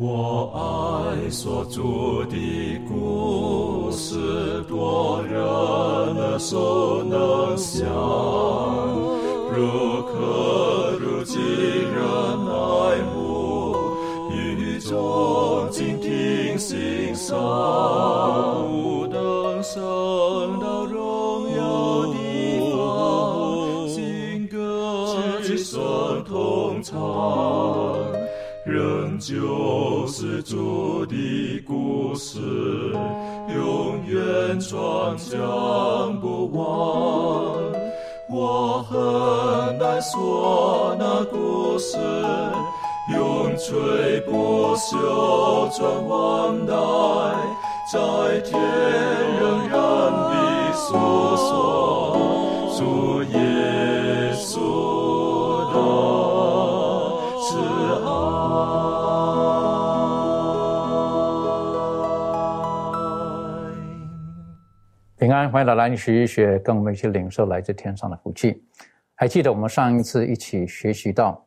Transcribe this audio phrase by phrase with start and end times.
[0.00, 1.82] 我爱所著
[2.30, 7.84] 的故事，多人所能想。
[9.50, 12.00] 如可如今人
[12.46, 13.74] 爱慕，
[14.30, 17.36] 与众静听欣赏，
[30.48, 32.40] 主的故事，
[33.54, 36.64] 永远传讲不完。
[38.30, 41.98] 我很难说那故事，
[43.14, 46.72] 永垂不朽传万代，
[47.92, 48.58] 在天
[49.38, 49.78] 仍然
[50.30, 50.96] 的诉
[51.36, 52.16] 说
[52.78, 53.38] 主耶
[65.46, 68.60] 欢迎来兰学一学，跟我们一起领受来自天上的福气。
[69.14, 71.46] 还记得我们上一次一起学习到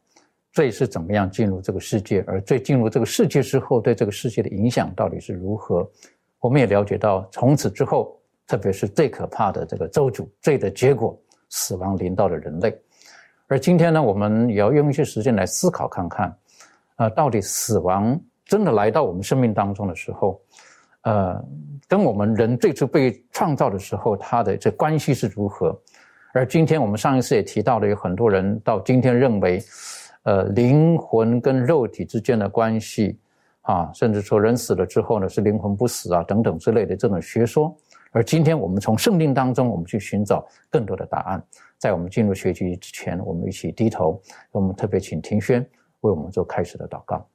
[0.53, 5.89] 罪是怎么样进入这个世界，而罪进入这个世界之后，对这个世界的影响到底是如何？
[6.39, 8.17] 我们也了解到，从此之后，
[8.47, 12.73] 特别是最可怕的这个咒诅，罪的结果，死亡临到了人类。
[13.47, 16.33] 而今天呢，我们也要用一些时间来思考看看，
[16.95, 20.41] 呃，到底死亡真的来到我们生命当中的时候，
[21.03, 21.43] 呃，
[21.87, 25.79] 跟我们人最初被创造的时候，它的这关系是如何？
[26.33, 29.61] 而今天我们上一次也提到了，有很多人到今天认为，
[30.23, 33.19] 呃，灵魂跟肉体之间的关系
[33.61, 37.75] 啊，甚至说人死了之后呢，是灵魂不死啊，等等之类的这种学说。
[38.13, 41.43] 而今天我们从圣经当中，我们去寻找更多的答案。
[41.77, 44.21] 在我们进入学习之前，我们一起低头，
[44.51, 45.61] 我们特别请庭轩
[46.01, 47.25] 为我们做开始的祷告。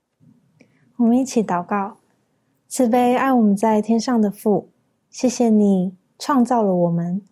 [0.97, 1.97] 我们一起祷告，
[2.69, 4.69] 慈悲爱我们在天上的父，
[5.09, 7.23] 谢谢你创造了我们，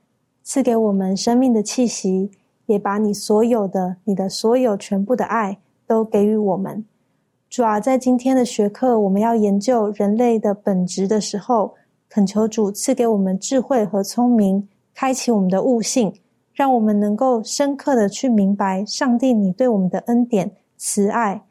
[0.44, 2.31] 赐给我们生命的气息，
[2.66, 6.84] 也把你所有的、你的所有全部的爱都给予我们。
[7.50, 11.75] 主啊，在今天的学课，我们要研究人类的本质的时候，
[12.09, 16.14] 恳求主赐给我们智慧和聪明，开启我们的悟性。
[16.53, 21.42] 让我们能够深刻的去明白上帝你对我们的恩典慈爱，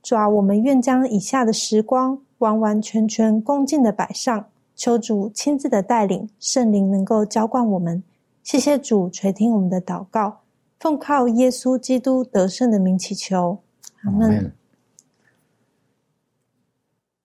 [0.00, 8.02] 主啊，我们愿将以下的时光完完全全恭敬的摆上，求主亲自的带领，圣灵能够浇灌我们。
[8.42, 10.40] 谢谢主垂听我们的祷告，
[10.78, 13.58] 奉靠耶稣基督得胜的名祈求，
[14.04, 14.52] 阿门。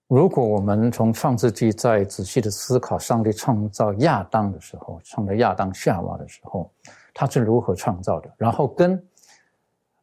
[0.08, 6.70] 如果我们从创世纪再仔细的思考上帝创造亚当的时候，创造亚当夏娃的时候。
[7.12, 8.32] 他是如何创造的？
[8.38, 8.96] 然后跟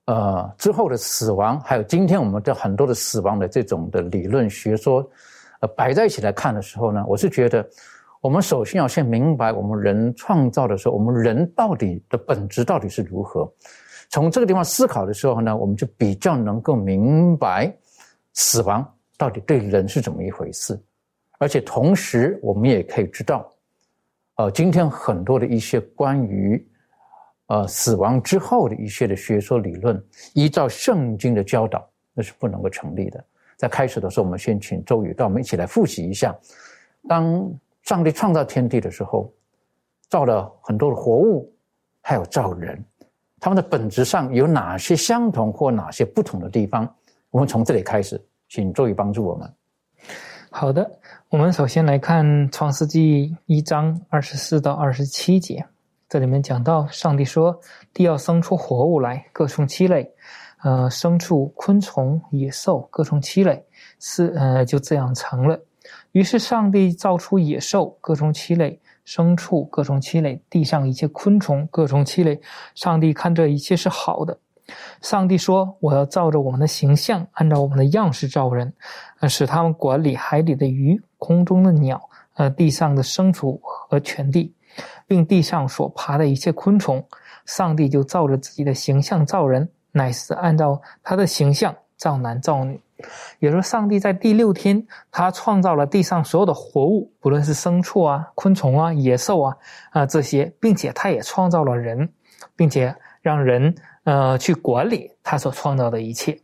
[0.07, 5.07] 呃之后的死亡，还有今天我们的很多的死亡的这种的理论学说，
[5.59, 7.67] 呃摆在一起来看的时候呢，我是觉得
[8.19, 13.49] 我们首先要先明白我们人创造的时候，我们人到底的本质到底是如何。
[14.09, 17.71] 从这个地方思考的时候呢，我们就比较能够明白
[18.33, 18.83] 死亡
[19.17, 20.79] 到底对人是怎么一回事，
[21.37, 23.51] 而且同时我们也可以知道，
[24.37, 26.65] 呃，今天很多的一些关于
[27.47, 30.01] 呃，死亡之后的一些的学说理论，
[30.33, 33.23] 依照圣经的教导，那是不能够成立的。
[33.55, 36.35] 在开始的时候，我们先请周宇带我们一起来复习一下：
[37.07, 37.49] 当
[37.83, 39.31] 上帝创造天地的时候，
[40.09, 41.49] 造了很多的活物，
[42.01, 42.83] 还有造人，
[43.39, 46.87] 他们的本质上有哪些相同或哪些不同的地方？
[47.31, 49.49] 我们从这里开始，请周宇帮助我们。
[50.49, 50.89] 好的，
[51.29, 55.65] 我们首先来看《创世纪》一章二十四到二十七节。
[56.09, 57.59] 这里面讲到，上帝说
[57.93, 60.09] ：“地要生出活物来，各从其类，
[60.63, 63.65] 呃，牲畜、昆虫、野兽，各从其类，
[63.99, 65.59] 是呃，就这样成了。
[66.13, 72.39] 于是上帝造出野兽，各从其类；牲畜各从其类；地上一切昆虫各从其类。
[72.73, 74.37] 上帝看这一切是好的。
[75.01, 78.73] 上帝说：我要照着我们的形象，按照我们的样式造人，
[79.19, 84.53] 呃，使他们管理海里的鱼、空中的鸟、呃，地上的牲畜和全地。”
[85.07, 87.03] 并地上所爬的一切昆虫，
[87.45, 92.79] 上帝就照着自己的形象造人，乃是按照他的形象造男造女。
[93.39, 99.57] 也就说，上帝在第六天，他创造了地上所有的活物，不论是牲畜啊、昆虫啊、野兽啊
[99.91, 102.09] 啊这些，并且他也创造了人，
[102.55, 106.39] 并且让人呃去管理他所创造的一切。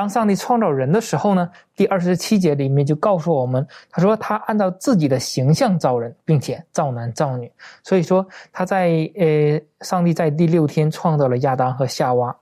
[0.00, 7.52] 当上帝创造人的时候呢，第二十七节里面就告诉我们，他说他按照自己的形象造人，并且造男造女。
[7.82, 12.34] 所以说他在呃，上帝在第六天创造了亚当和夏娃。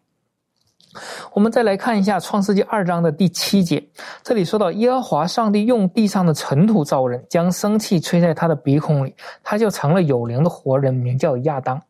[1.32, 3.84] 我们再来看一下《创世纪》二章的第七节，
[4.22, 11.82] 这里说到耶和华上帝用地上的尘土造人，将生气吹在他的鼻孔里，他就成了有灵的活人，名叫亚当。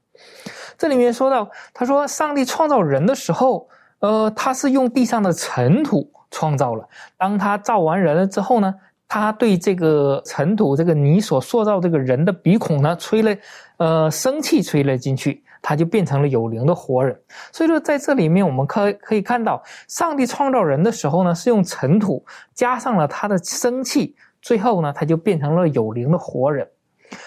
[0.79, 3.69] 这里面说到，他说上帝创造人的时候，
[4.01, 6.89] 呃，他是用地上的尘土创造了。
[7.17, 8.75] 当他造完人了之后呢，
[9.07, 13.37] 他对这个尘土、这个泥所塑造这个人的鼻孔呢，吹了，
[13.79, 15.43] 呃，生气吹了进去。
[15.61, 17.21] 他就变成了有灵的活人，
[17.53, 22.25] 所以说在这里面我们可可以看到，上帝创造人的时候呢，是用尘土
[22.55, 26.67] 加上了他的生气，最后呢，他就变成了有灵的活人。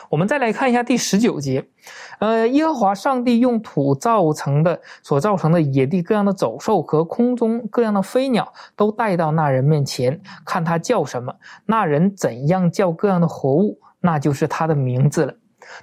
[0.09, 1.65] 我们再来看一下第十九节，
[2.19, 11.33] 呃，耶和华上帝用土造成的所造成的野地各样的走兽和空中各样的飞鸟，都带到那人面前，看他叫什么，
[11.65, 15.33] 那人怎样叫各样的活物，那就是他的名字了。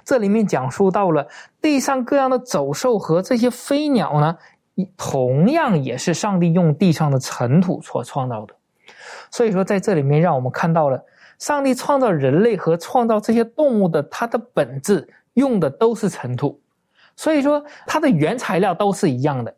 [0.05, 1.27] 这里面讲述到了
[1.61, 4.37] 地上各样的走兽和这些飞鸟呢，
[4.95, 8.53] 同样也是上帝用地上的尘土所创造的。
[9.31, 11.03] 所以说，在这里面让我们看到了
[11.39, 16.59] 上帝创造人类和创造这些动物的它的本质用的都是尘土，
[17.15, 19.55] 所以说它的原材料都是一样的。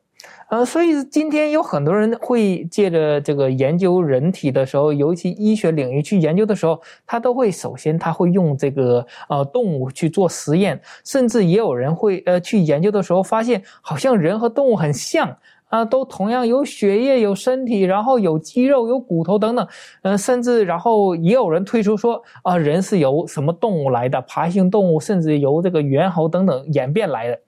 [0.50, 15.36] 呃，所以今天有很多人会借着这个研究人体的时候，尤其医学领域去研究的时候，他都会首先他会用这个呃动物去做实验，甚至也有人会呃去研究的时候发现，好像人和动物很像
[15.71, 19.65] 啊，都同样有血液、有身体，然后有肌肉、有骨头等等，
[20.01, 24.21] 呃，甚至然后也有人推出说啊，人是由什么动物来的？
[24.23, 27.39] 爬行动物，甚至由这个猿猴等等演变来的。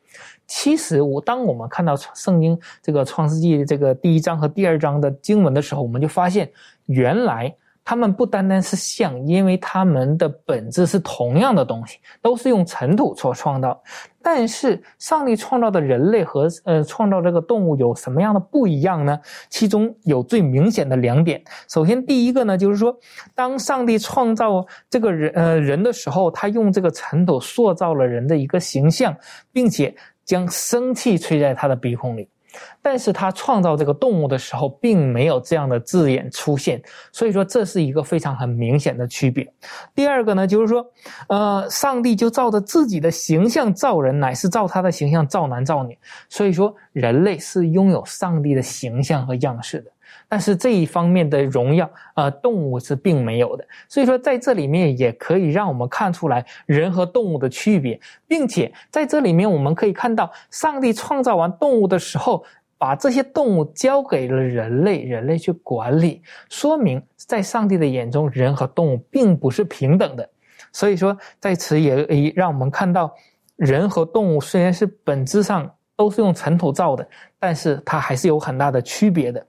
[0.47, 6.49] 其实，我当我们看到圣经这个创世纪这个第一章和第二章的经文的时候，我们就发现，
[6.85, 7.53] 原来
[7.83, 13.81] 他们不单单是像，因为他们的本质是同样的东西，都是用尘土所创造。
[14.21, 19.19] 但是，上帝创造的人类和呃创造这个动物有什么样的不一样呢？
[19.49, 21.43] 其中有最明显的两点。
[21.67, 22.97] 首先，第一个呢，就是说，
[23.35, 29.15] 当上帝创造这个人呃人的时候，他用这个尘土塑造了人的一个形象，
[29.51, 29.93] 并且。
[30.25, 32.29] 将生气吹在他的鼻孔里，
[32.81, 39.47] 但是他创造这个动物的时候，并没有这样的字眼出现，所以说这是一个非常很明显的区别。
[39.95, 40.85] 第二个呢，就是说，
[41.29, 45.97] 呃，上帝就照着自己的形象造人，乃是照他的形象造男造女，
[46.29, 49.92] 所以说人类是拥有上帝的形象和样式的。
[50.27, 53.65] 但是这一方面的荣耀，呃，动物是并没有的。
[53.87, 62.43] 所以说，在这里面也可以让我们看出来人和动物的区别，并且在这里面我们可以看到，上帝创造完动物的时候，
[62.77, 70.29] 把这些动物交给了人类，人类去管理，说明在上帝的眼中，人和动物并不是平等的。
[70.71, 73.13] 所以说，在此也让我们看到，
[73.55, 77.07] 人和动物虽然是本质上都是用尘土造的，
[77.39, 79.45] 但是它还是有很大的区别的。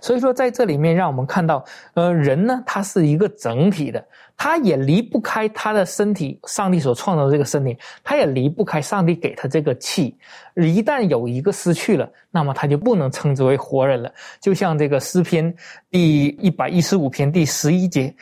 [0.00, 1.62] 所以说，在这里面，让我们看到，
[1.92, 4.02] 呃，人呢，他是一个整体的，
[4.34, 10.16] 他也离不开他的身体，上帝所创造的这个身体，他也离不开上帝给他这个气。
[10.54, 14.10] 一旦有一个失去了，那么他就不能称之为活人了。
[14.40, 15.54] 就像这个诗篇
[15.90, 18.14] 第一百一十五篇第十一节，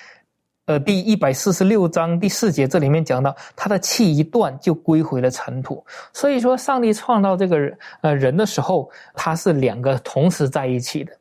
[0.67, 5.85] 呃，第一百四十六章第四节，这里面讲到，他的气一断，就归回了尘土。
[6.13, 11.13] 所以说，上帝创造这个，呃，人的时候，他是两个同时在一起的。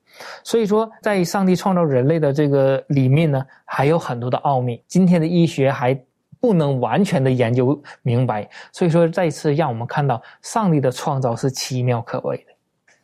[0.44, 4.84] 所以说，在上帝创造人类的这个里面呢，还有很多的奥秘。
[4.88, 6.00] 今天的医学还
[6.39, 8.50] 不能完全的研究明白。
[8.72, 12.53] 所以说，再次让我们看到上帝的创造是奇妙可畏的。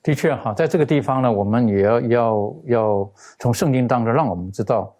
[0.01, 4.95] 的确，哈，在这个地方呢，我们也要要要从圣经当中让我们知道，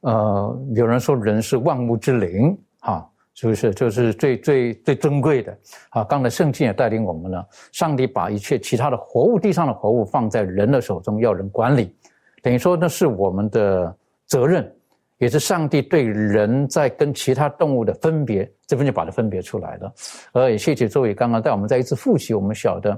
[0.00, 3.08] 呃，有人说人是万物之灵，哈。
[3.34, 5.58] 是不是就是最最最珍贵的？
[5.90, 7.44] 啊，刚才圣经也带领我们了。
[7.72, 11.92] 上帝把一切其他的活物，地上的活物放在人的手中，要人管理，
[12.42, 13.92] 等于说那是我们的
[14.26, 14.72] 责任，
[15.18, 19.92] 也是上帝对人在跟其他动物的分别，这边就把它分别出来了。
[20.32, 22.96] 而也谢谢周伟刚刚带我们再一次复习，我们晓得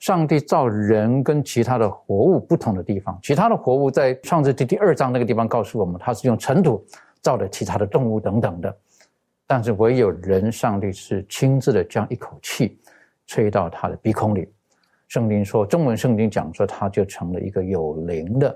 [0.00, 6.84] 上帝造人跟其他的活物不同的地方，其他的活物在创世纪第二章那个地方告诉我们，它是用尘土
[7.22, 8.76] 造的其他的动物等等的。
[9.50, 12.78] 但是唯有人，上帝是亲自的将一口气
[13.26, 14.46] 吹到他的鼻孔里。
[15.08, 18.54] 圣经说，中文圣经讲说，他就成了一个有灵的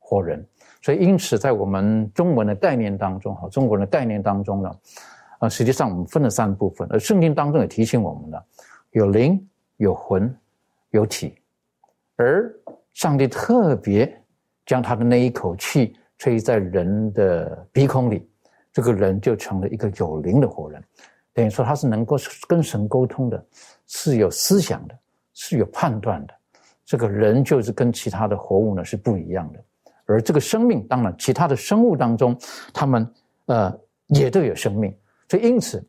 [0.00, 0.44] 活人。
[0.82, 4.70] 所以，因此在我们中文的概念当中，哈，中国人的概念当中呢，
[5.38, 6.88] 啊，实际上我们分了三部分。
[6.90, 8.44] 而圣经当中也提醒我们了，
[8.90, 10.36] 有灵、有魂、
[10.90, 11.36] 有体。
[12.16, 12.52] 而
[12.94, 14.12] 上帝特别
[14.66, 18.28] 将他的那一口气吹在人的鼻孔里。
[18.72, 20.82] 这个人就成了一个有灵的活人，
[21.34, 22.16] 等于说他是能够
[22.48, 23.44] 跟神沟通的，
[23.86, 24.98] 是有思想的，
[25.34, 26.34] 是有判断的，
[26.84, 29.62] 这个人就是跟其他的活物呢是不一样的。
[30.06, 32.36] 而这个生命，当然其他的生物当中，
[32.74, 33.08] 他们
[33.46, 33.72] 呃
[34.08, 34.94] 也都有生命。
[35.28, 35.82] 所以因此，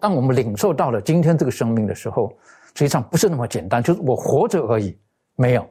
[0.00, 2.32] 当我们领受到了今天这个生命的时候，
[2.74, 4.96] 实际上不是那么简单，就是我活着而已。
[5.36, 5.68] 没有，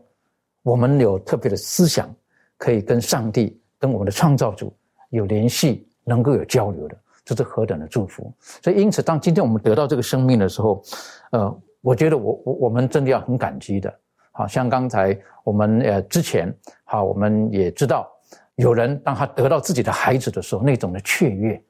[0.64, 2.14] 我们有特别的思想，
[2.58, 4.74] 可以跟上帝、跟我们的创造主
[5.10, 8.34] 有联系，能够有交流的，这是何等的祝福！
[8.64, 10.82] 所以因此，当今天我们得到这个生命的时候，
[11.32, 13.94] 呃，我觉得我我我们真的要很感激的。
[14.32, 18.08] 好像刚才我们呃之前，好，我们也知道，
[18.56, 21.62] 有人当他得到自己的孩子的时候，那种的雀跃，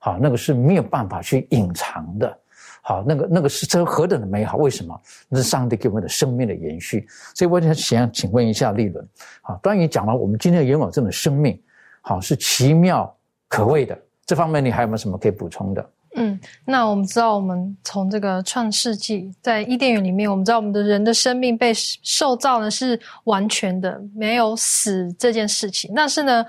[0.00, 2.38] 好，那个是没有办法去隐藏的，
[2.82, 4.56] 好，那个那个是这何等的美好？
[4.56, 5.00] 为什么？
[5.28, 7.06] 那是上帝给我们的生命的延续。
[7.34, 9.08] 所以我想想请问一下立伦，
[9.40, 11.62] 好，关于讲了我们今天拥有这种生命，
[12.00, 13.15] 好，是奇妙
[13.48, 15.90] 可畏的，这方面你还有没有什么可以补充的？
[16.18, 25.92] 嗯，那我们知道，我们从这个创世纪，在伊甸园里面，我们知道我们的人的生命被受造呢是完全的，没有死这件事情。
[25.94, 26.44] 但是呢，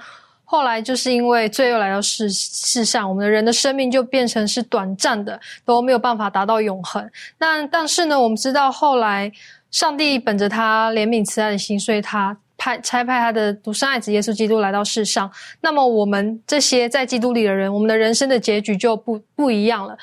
[0.45, 7.05] 后来就是因为罪恶来到世世上，我们的人的生命就变成是短暂的，都没有办法达到永恒。
[7.37, 9.29] 那但是呢，我们知道后来
[9.69, 12.37] 上帝本着他怜悯慈爱的心，所以他。
[12.67, 15.31] 派差派他的独生爱子耶稣基督来到世上，
[15.61, 19.97] 那么我们这些在基督里的人，我们的人生的结局就不不一样了。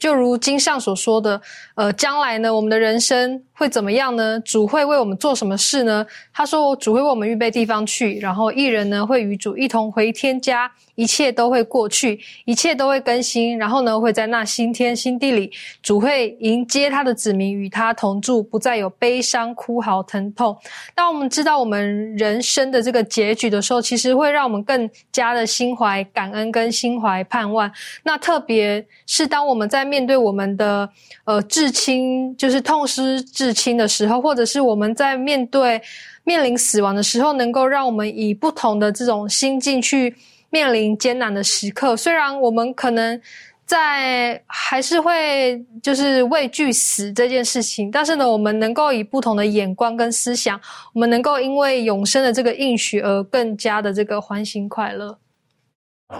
[0.00, 1.40] 就如经上所说的，
[1.76, 4.38] 呃，将来呢，我们的人生会怎么样呢？
[4.40, 6.04] 主会为我们做什么事呢？
[6.32, 15.48] 他说，主会为我们预备地方去，然后一人呢会与主一同回天家，一切都会过去，一切都会更新，然后呢会在那新天新地里，
[15.80, 20.56] 主会迎接他的子民与他同住，不再有悲伤、哭嚎、疼痛。
[20.96, 27.70] 当我们知道我们人生的这个结局的时候，其实会让我们更加的心怀感恩跟心怀盼望。
[28.02, 30.88] 那特别是当我们在面对我们的
[31.26, 35.80] 呃至亲，就是痛失至亲的时候，或者是我们在面对
[36.24, 40.12] 面临死亡的时候，能够让我们以不同的这种心境去
[40.50, 41.96] 面临艰难的时刻。
[41.96, 43.20] 虽然我们可能
[43.66, 50.58] 在还是会就是畏惧死这件事情，但是呢，我们能够以不同的眼光跟思想，
[50.94, 55.18] 我们能够因为永生的这个应许而更加的这个欢欣快乐。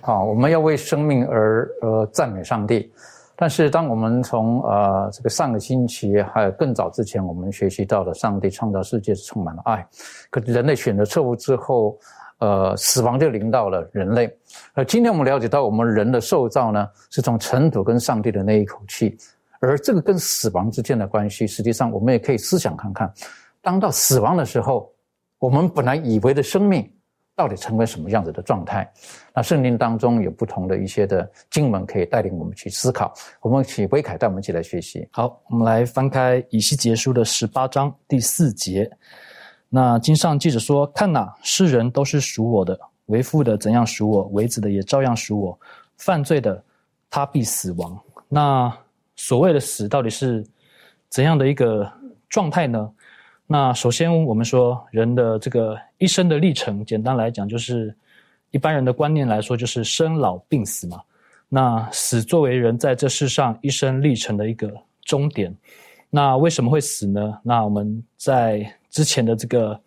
[0.02, 2.92] 好，我们要为生命而呃赞美上帝。
[3.40, 9.86] 但是，当我们从呃这个上个星期还有更早之前，我们学习到了上帝创造世界是充满了爱，
[10.28, 11.96] 可人类选择错误之后，
[12.38, 14.32] 呃，死亡就临到了人类。
[14.74, 19.16] 而今天我们了解到，我们人的受造呢，是从尘土跟上帝的那一口气，
[19.60, 23.12] 而这个跟死亡之间的关系，实际上我们也可以思想看看，
[23.60, 24.92] 当到死亡的时候，
[25.38, 26.90] 我们本来以为的生命。
[27.38, 28.92] 到底成为什么样子的状态？
[29.32, 33.14] 那圣经当中有不同的一些的经文可以带领我们去思考。
[33.40, 35.08] 我们请威凯带我们一起来学习。
[35.12, 38.90] 好，我们来翻开以西结书的十八章第四节。
[39.68, 45.58] 那经上记着说：“看哪，世人都是属我的，为父的怎样属我，为子的也照样属我。
[45.98, 46.62] 犯罪的，
[47.10, 47.98] 他必死亡。”
[48.28, 48.72] 那
[49.16, 50.46] 所谓的死，到底是
[51.08, 51.90] 怎样的一个
[52.28, 52.90] 状态呢？
[53.46, 57.94] 那首先，我们说人的这个一生的历程，简单来讲，就是
[58.50, 61.00] 一般人的观念来说，就是生老病死嘛。
[61.48, 64.70] 那死作为人在这世上一生历程的一个
[65.02, 65.54] 终点，
[66.10, 67.38] 那为什么会死呢？
[67.42, 69.80] 那我们在之前的这个，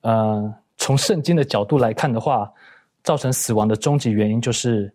[0.00, 2.52] 呃，从圣经的角度来看的话，
[3.04, 4.92] 造成死亡的终极原因就是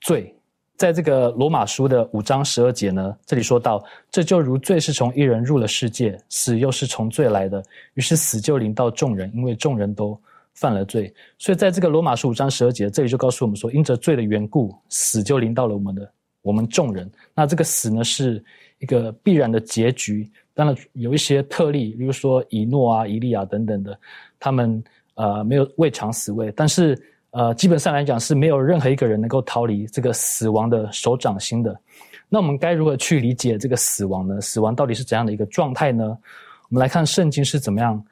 [0.00, 0.34] 罪。
[0.78, 10.18] 在这个罗马书的五章十二节呢，这里说到，这就如罪是从一人入了世界，死又是从罪来的，于是死就临到众人，因为众人都
[10.54, 11.12] 犯了罪。
[11.36, 16.10] 所以在这个罗马书五章十二节，这里就告诉我们说，因着罪的缘故，死就临到了我们的
[16.40, 17.10] 我们众人。
[17.34, 18.42] 那这个死呢，是
[18.80, 20.28] 一个必然的结局。
[20.52, 23.98] 当然有一些特例，比如说以诺啊、以利亚等等的，
[24.38, 24.84] 他们
[25.14, 27.00] 呃没有未尝死位，但是。
[27.32, 31.80] 呃，基本上来讲是没有任何一个人能够逃离这个死亡的手掌心的。
[32.28, 34.40] 那我们该如何去理解这个死亡呢？
[34.40, 36.04] 死亡到底是怎样的一个状态呢？
[36.04, 38.04] 我们来看圣经是怎么样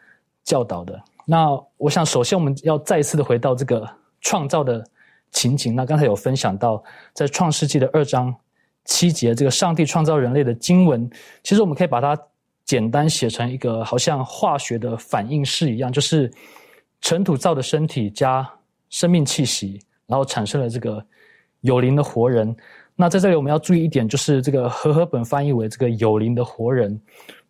[0.45, 1.03] 教导的。
[1.25, 3.85] 那我想，首先我们要再一次的回到这个
[4.21, 4.87] 创造的
[5.33, 5.75] 情景。
[5.75, 6.81] 那刚才有分享到，
[7.13, 8.33] 在创世纪的二章
[8.89, 11.09] 七节，这个上帝创造人类的经文，
[11.45, 12.21] 其实我们可以把它
[12.65, 16.29] 简单写成一个好像化学的反应式一样，就是
[17.01, 18.45] 尘土造的身体加。
[18.91, 21.05] 生命气息，然后产生了这个
[21.61, 22.57] 有灵的活人。
[22.97, 26.99] 那在这里我们要注意一点，就是这个和合本翻译为这个有灵的活人。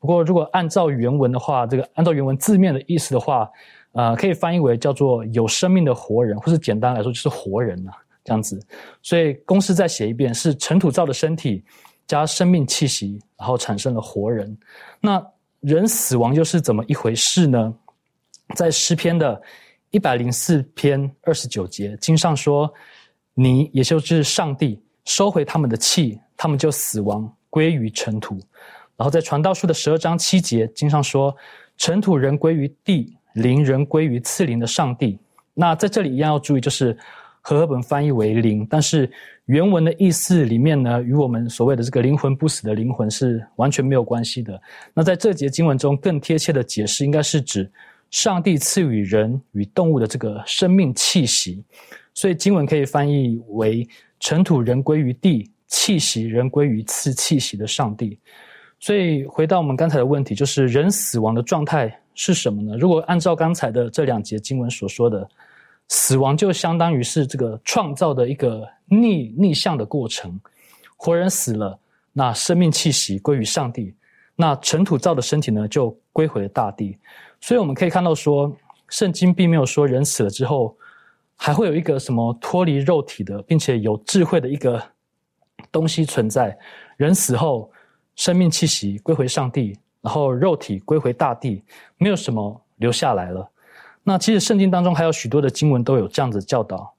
[0.01, 3.49] 不过如果按照原文的话，这个按照原文字面的意思的话，
[3.93, 7.93] 呃，可以翻译为叫做有生命的活人，或是简单来说就是活人呐，
[8.29, 8.61] 这样子。
[9.03, 11.65] 所以公式再写一遍，是尘土造的身体
[12.07, 14.55] 加生命气息，然后产生了活人。
[15.01, 15.25] 那
[15.61, 17.75] 人死亡又是怎么一回事呢？
[18.55, 19.41] 在诗篇的
[19.91, 22.71] 一百零四篇二十九节，经上说
[23.33, 28.39] ：“你也就是上帝收回他们的气，他们就死亡归于尘土。”
[28.97, 31.35] 然后在传道书的十二章七节，经上说
[31.79, 35.19] ：“尘土人归于地，灵人归于赐灵的上帝。”
[35.55, 36.97] 那在这里一样要注意，就是
[37.49, 39.11] 和合本翻译为灵，但是
[39.47, 44.61] 原文的意思里面呢，与我们所谓的这个灵魂不死的灵魂是完全没有关系的。
[44.93, 47.71] 那在这节经文中，更贴切的解释应该是指
[48.11, 51.65] 上帝赐予人与动物的这个生命气息，
[52.13, 53.89] 所以经文可以翻译为
[54.21, 58.19] “尘土人归于地，气息人归于赐气息的上帝”。
[58.79, 62.77] 所以回到我们刚才的问题，就是人死亡的状态是什么呢？
[62.77, 65.27] 如果按照刚才的这两节经文所说的。
[65.89, 70.39] 死亡就相当于是这个创造的一个逆逆向的过程，
[70.97, 71.79] 活人死了，
[72.13, 73.95] 那生命气息归于上帝，
[74.37, 76.99] 那尘土造的身体呢就归回了大地。
[77.41, 78.55] 所以我们可以看到说，
[78.89, 80.77] 圣经并没有说人死了之后
[81.37, 84.83] 还会有一个什么脱离肉体的，并且有智慧的一个
[85.71, 86.59] 东西存在。
[86.97, 87.71] 人死后，
[88.17, 91.63] 生命气息归回上帝，然后肉体归回大地，
[91.97, 93.49] 没有什么留下来了。
[94.09, 96.91] 那其实圣经当中还有许多的经文都有这样子教导，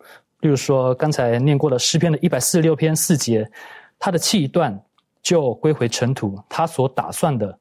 [0.41, 3.49] 例如说刚才念过的诗篇的一百四十六篇四节，
[3.97, 4.79] 他的气一断
[5.23, 7.57] 就归回尘土，他所打算的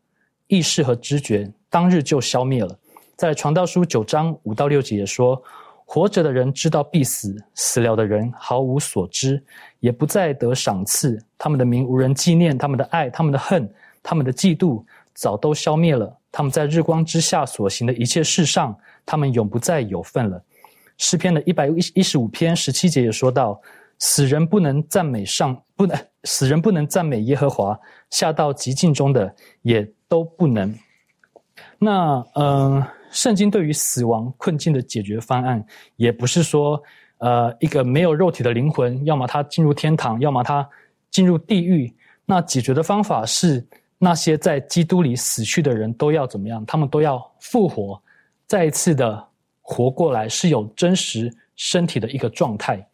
[0.49, 2.79] 意识和知觉当日就消灭了。
[3.17, 5.43] 在传道书九章五到六节也说，
[5.87, 9.43] 活着的人知道必死，死了的人毫无所知，
[9.81, 13.67] 也不再得赏赐，他们的名无人纪念，他们的爱、他们的恨、
[14.03, 18.73] 他们的嫉妒早都消灭了，他们在日光之下所行的一切事上。
[19.05, 20.41] 他们永不再有份了。
[20.97, 23.61] 诗篇的一百一一十五篇十七节也说到：
[23.99, 27.77] 死人不能赞美上，不能死人不能赞美耶和华，
[28.11, 30.73] 下到极境中的也都不能。
[31.77, 35.67] 那嗯，圣经对于死亡困境的解决方案，
[35.97, 36.81] 也不是说
[37.17, 40.69] 呃一个没有肉体的灵魂，要么他进入天堂，要么他
[41.11, 41.93] 进入地狱。
[42.25, 43.67] 那解决的方法是，
[43.99, 46.65] 那些在基督里死去的人都要怎么样？
[46.67, 48.01] 他们都要复活。
[48.47, 49.27] 再一次的
[49.61, 52.87] 活过来，是有真实身体的一个状态。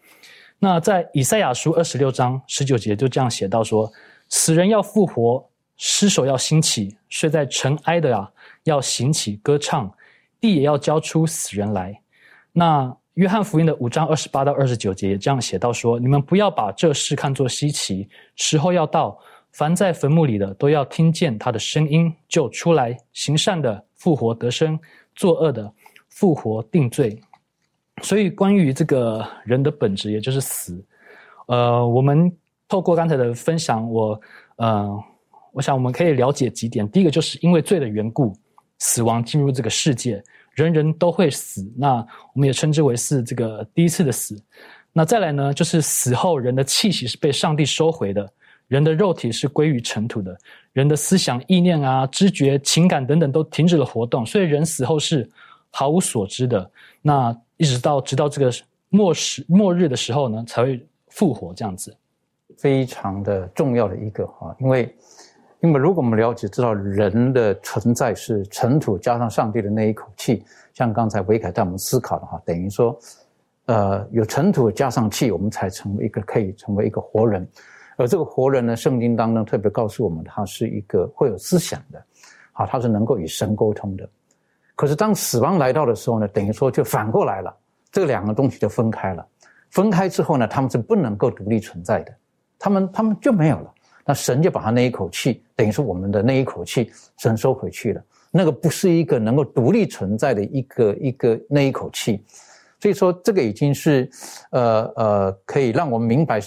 [0.59, 3.93] 那在以赛亚书二十六章十九节就这样写到说：
[4.29, 8.31] 死人要复活，尸首要兴起，睡在尘埃的啊
[8.63, 9.93] 要行起歌唱，
[10.41, 12.01] 地也要交出死人来。
[12.51, 19.17] 那约翰福音的五章二十八到二十九节也这样写到说：你们不要把这事看作稀奇，时候要到，
[19.55, 24.79] 凡在坟墓里的都要听见他的声音，就出来行善的复活得生。
[25.17, 25.73] 作恶的
[26.09, 27.17] 复活定罪，
[28.03, 30.85] 所以关于这个人的本质，也就是死，
[31.47, 32.37] 呃，我们
[32.67, 34.21] 透过刚才的分享，我
[34.57, 35.05] 呃，
[35.53, 36.91] 我想我们可以了解几点。
[36.91, 38.37] 第一个就是因为罪的缘故，
[38.81, 40.21] 死亡进入这个世界，
[40.55, 44.37] 人人都会死，那我们也称之为是这个第一次的死。
[44.93, 48.29] 那再来呢，就是死后人的气息是被上帝收回的。
[48.69, 50.37] 人的肉体是归于尘土的，
[50.73, 55.29] 人的思想、意念啊、知觉、情感等等都停止了活动，所以人死后是
[55.71, 56.71] 毫无所知的。
[57.03, 58.51] 那一直到直到这个
[58.89, 61.95] 末时末日的时候呢，才会复活这样子，
[62.57, 64.97] 非常的重要的一个哈，因为
[65.61, 72.99] 因为如果我们了解知道人的存在是尘土加上上帝的那一口气，像刚才维凯带我们思考的哈，等于说，
[73.67, 77.47] 呃，有尘土加上气，我们才成为一个可以成为一个活人。
[77.97, 82.05] 而这个活人呢，圣经当中特别告诉我们，他是一个会有思想的，
[82.53, 84.09] 好，他是能够与神沟通的。
[84.75, 87.57] 可是当死亡来到的时候呢，等于说就反过来了，
[87.93, 89.25] 这两个东西就分开了。
[89.71, 92.13] 分开之后呢，他们是不能够独立存在的，
[92.59, 93.73] 他们他们就没有了。
[94.05, 98.03] 那神就把他那一口气，等于说我们的那一口气，神收回去了。
[98.31, 102.25] 那个不是一个能够独立存在的一个一个那一口气，
[102.81, 104.11] 所以说这个已经是，
[104.51, 106.41] 呃呃，可以让我们明白。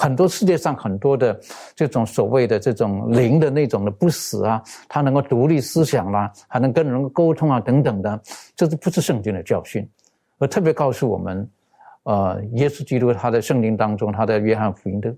[0.00, 1.38] 很多世界上很多的
[1.74, 8.22] 这种所谓的这种灵的那种的不死啊，他能够独立思想啦，还能跟人沟通啊等等的，
[8.54, 9.86] 这是不是圣经的教训？
[10.38, 11.50] 而特别告诉我们，
[12.04, 15.12] 呃，耶稣基督他在圣经当中，他在约翰福音的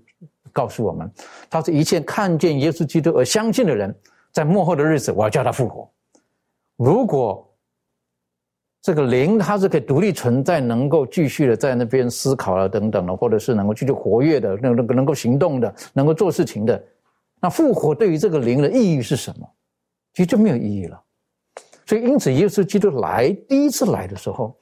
[0.51, 1.09] 告诉我们，
[1.47, 3.95] 他是一切看见耶稣基督而相信的人，
[4.31, 5.87] 在幕后的日子，我要叫他复活。
[6.75, 7.47] 如果
[8.81, 16.83] 这个灵它是可以独立存在，能够继续的在那边思考了等等的，或者是能够继续活跃的，能能能够行动的，能够做事情的。
[17.39, 19.47] 那复活对于这个灵的意义是什么？
[20.13, 20.99] 其实就没有意义了。
[21.85, 24.55] 所以因此，耶稣基督来第一次来的时候，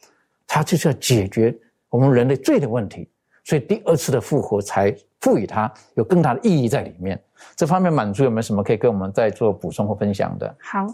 [0.45, 1.57] 他就是要解决
[1.89, 3.09] 我们人类罪的问题。
[3.45, 7.19] 所以第二次的复活才赋予它有更大的意义在里面。
[7.55, 10.55] 这方面满足有没有什么可以跟我们再做补充或分享的？
[10.59, 10.85] 好，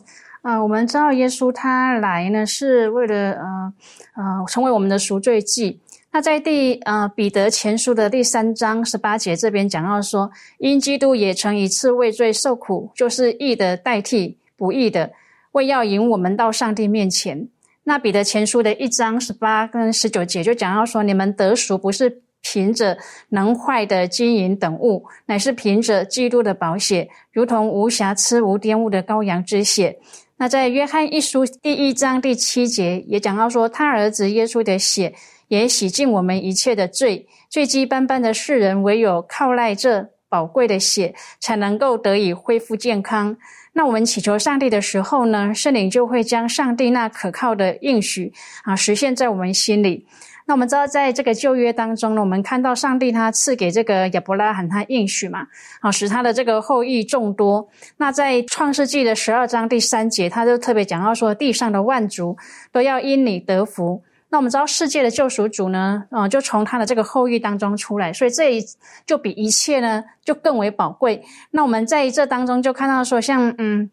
[0.45, 3.73] 呃，我们知道耶稣他来呢是为了呃
[4.13, 5.81] 呃成为我们的赎罪祭。
[6.11, 10.29] 那在第呃彼得前书的第三章十八节这边讲到说，
[10.59, 15.11] 因基督也曾一次为罪受苦，就是义的代替不义的，
[15.53, 17.49] 为要引我们到上帝面前。
[17.83, 22.95] 那彼得前书的一章十八跟十九节就讲到说，你们得赎不是凭着
[23.29, 29.97] 能坏的金银等物，乃是凭着基督的宝血，如同无瑕疵、无玷污的羔羊之血。
[30.37, 35.13] 那在约翰一书第一章第七节也讲到说，他儿子耶稣的血。
[35.47, 43.37] 也洗净我们一切的罪，罪基斑斑的世人，唯有靠赖这宝贵的血，才能够得以恢复健康。
[43.73, 50.07] 那我们祈求上帝的时候呢，圣灵就会将上帝那可靠的应许啊，实现在我们心里。
[50.47, 55.47] 那我们知道，在这个旧约当中呢，我们看到上帝他赐给这个亚伯拉罕他应许嘛，
[55.81, 57.67] 啊，使他的这个后裔众多。
[57.97, 62.37] 那在创世纪的十二章第三节，他就特别讲到说，地上的万族
[62.71, 64.03] 都要因你得福。
[64.29, 68.63] 那我们知道世界的救赎主呢，嗯，就从他的这个后裔当中出来，所以这一
[69.05, 71.23] 就比一切呢就更为宝贵。
[71.51, 73.89] 那我们在这当中就看到说，像嗯，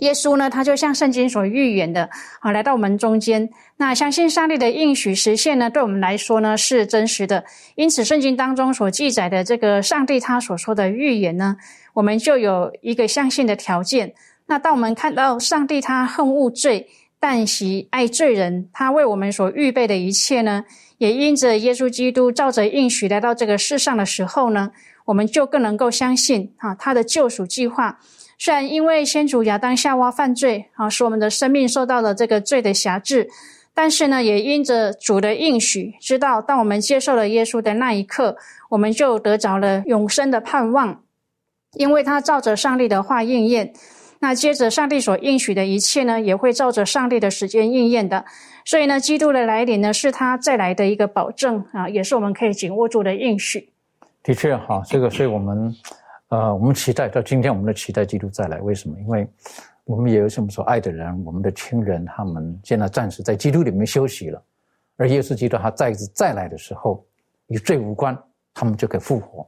[0.00, 2.08] 耶稣呢，他就像圣经所预言的
[2.40, 3.48] 啊，来到我们中间。
[3.76, 7.44] 那相信上帝的应许实现呢，对我们来说呢是真实的。
[7.74, 11.56] 因此，圣经当中所记载的这个上帝他所说的预言呢，
[11.94, 14.14] 我们就有一个相信的条件。
[14.46, 16.88] 那当我们看到上帝他恨恶罪。
[17.24, 20.64] 但喜爱罪人，他为我们所预备的一切呢，
[20.98, 24.72] 也因着耶稣基督照着应许来到这个世上的时候呢，
[25.04, 28.00] 我们就更能够相信啊，他的救赎计划。
[28.44, 33.28] 虽然因为先祖亚当夏娃犯罪啊，使我们的生命受到了这个罪的辖制，
[33.72, 38.36] 但是呢，也因着主的应许，知道当我们接受了耶稣的那一刻，
[38.70, 41.04] 我们就得着了永生的盼望，
[41.74, 43.72] 因为他照着上帝的话应验。
[44.18, 48.24] 那接着，上帝所应许的一切呢，也会照着上帝的时间应验的。
[48.64, 53.68] 所以呢，基督的来临呢，是他再来的一个保证啊，也是我们可以紧握住的应许。
[54.24, 55.72] 的确，哈，这个，所以我们，
[56.32, 58.58] 呃，我们期待到今天，我们的期待基督再来。
[58.60, 58.98] 为什么？
[59.00, 59.28] 因为
[59.84, 64.42] 我们也有什么所爱的人，我们的亲人，他们现在暂时在基督里面休息了，
[64.96, 67.04] 而耶稣基督他再一次再来的时候，
[67.48, 68.18] 与罪无关，
[68.54, 69.46] 他们就可以复活，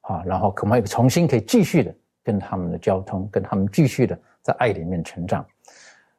[0.00, 1.94] 啊，然后可能重新可以继续的。
[2.24, 5.46] 跟他们的交通，跟他们继续的在爱里面成长。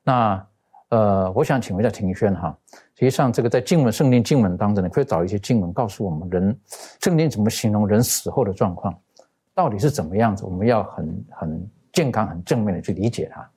[0.02, 0.48] 那
[0.90, 2.58] 呃，我想请问一下庭轩哈，
[2.96, 6.58] 实际上这个在经文圣经经文当中你，可以找一些经文告诉我们人
[7.00, 8.98] 圣经怎么形容人死后的状况，
[9.60, 10.45] 到底是怎么样子？
[10.45, 13.50] 我们要很很健康、很正面的去理解它。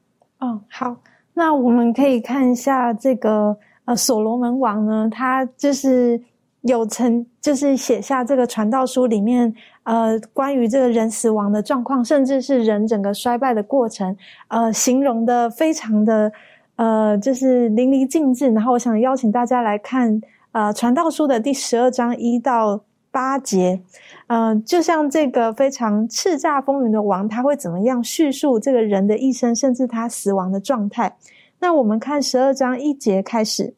[0.45, 0.97] 哦，好，
[1.33, 6.21] 那我们可以看一下这个呃，所罗门王呢，他就是
[6.63, 9.55] 有曾就是写下这个传道书里面。
[9.85, 14.17] 呃，关于这个人死亡的状况，甚至是人整个衰败的过程，
[14.49, 16.33] 呃，形容的非常的
[16.77, 18.51] 呃，就是淋漓尽致。
[18.51, 20.21] 然后，我想邀请大家来看
[20.53, 22.81] 呃《传道书》的第十二章一到
[23.13, 23.81] 八节，
[24.27, 31.17] 嗯，就像这个非常叱咤风云的王，他会怎么样叙述这个人的一生，甚至他死亡的状态？
[31.61, 33.75] 那我们看十二章一节开始，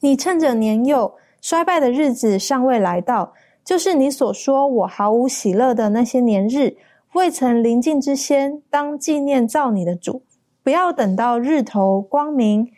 [0.00, 3.32] 你趁着年幼衰败的日子尚未来到。
[3.62, 6.74] 就是你所说我毫无喜乐的那些年日，
[7.12, 10.22] 未曾临近之先，当纪念造你的主。
[10.64, 12.72] 不要等到日头光明，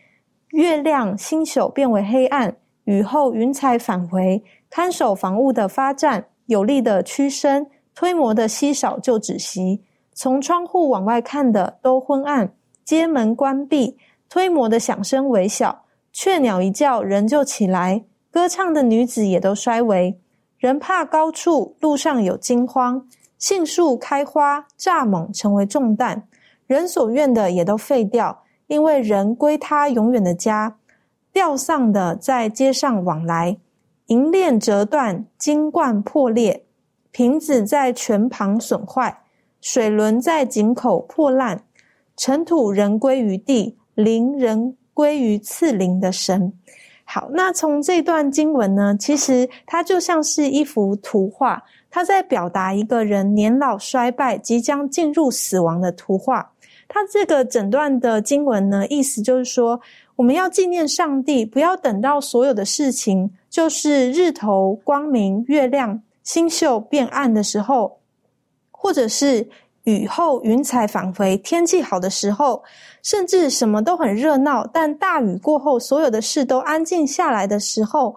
[0.51, 4.43] 月亮星宿变为黑暗，雨后云彩返回，
[4.75, 9.83] 看守房屋的发展，有力的屈身，推磨的稀少就止息。
[10.15, 13.99] 从窗户往外看的都昏暗，街门关闭，
[14.31, 20.19] 推磨的响声微小，雀鸟一叫人就起来，歌唱的女子也都衰微。
[20.57, 22.99] 人怕高处，路上有惊慌；
[23.37, 26.27] 杏树开花，蚱蜢成为重担。
[26.67, 30.79] 人所愿的也都废掉，因为人归他永远的家。
[31.31, 33.59] 吊丧的在街上往来，
[34.07, 36.65] 银链折断，金冠破裂，
[37.11, 39.23] 瓶子在泉旁损坏，
[39.61, 41.65] 水轮在井口破烂。
[42.17, 46.53] 尘土人归于地，灵人归于赐灵的神。
[47.05, 56.53] 好，那从这段经文呢，其实它就像是一幅图画，它在表达一个人年老衰败、即将进入死亡的图画。
[56.89, 59.81] 它这个整段的经文呢，意思就是说，
[60.23, 67.99] 我们要纪念上帝，不要等到所有的事情就是日头光明、月亮星宿变暗的时候，
[68.71, 69.49] 或者是。
[69.85, 72.63] 雨后云彩返回，天气好的时候，
[73.03, 74.65] 甚至什么都很热闹。
[74.65, 78.15] 但大雨过后，所有的事都安静下来的时候，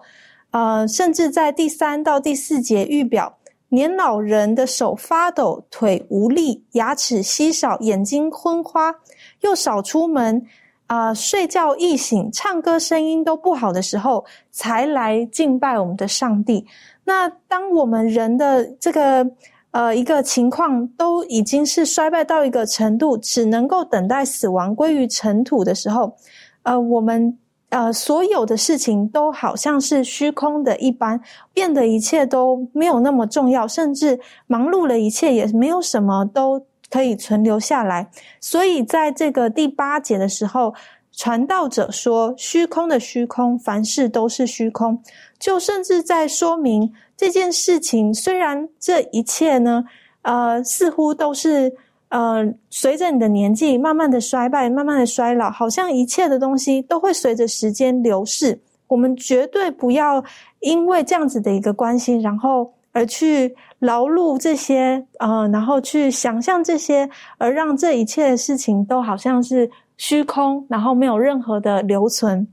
[0.52, 3.36] 呃，甚至在第三到第四节预表，
[3.70, 8.94] 年老人的手发抖，腿无力，牙齿稀少，眼睛昏花，
[9.40, 10.46] 又少出门，
[10.86, 16.66] 啊，睡觉易醒，唱歌声音都不好的时候，才来敬拜我们的上帝。
[17.04, 19.26] 那当我们人的这个
[19.70, 26.16] 呃一个情况都已经是衰败到一个程度，只能够等待死亡归于尘土的时候，
[26.62, 27.38] 呃，我们。
[27.68, 31.20] 呃，所有的事情都好像是虚空的一般，
[31.52, 38.08] 变得一切都没有那么重要，甚至忙碌了一切也没有什么都可以存留下来。
[38.40, 40.74] 所以，在这个第八节的时候，
[41.12, 45.02] 传道者说：“虚空的虚空，凡事都是虚空。”
[45.38, 49.84] 就甚至在说明这件事情，虽然这一切呢，
[50.22, 51.74] 呃，似乎都是。
[52.08, 58.56] 呃，随着你的年纪慢慢的衰败，慢慢的衰老，好像一切的东西都会随着时间流逝。
[58.86, 60.22] 我们绝对不要
[60.60, 67.08] 因为这样子的一个关系，然后而去劳碌这些，呃，然后去想象这些，
[67.38, 72.46] 而让这一切的事情都好像是虚空，然后没有任何的留存。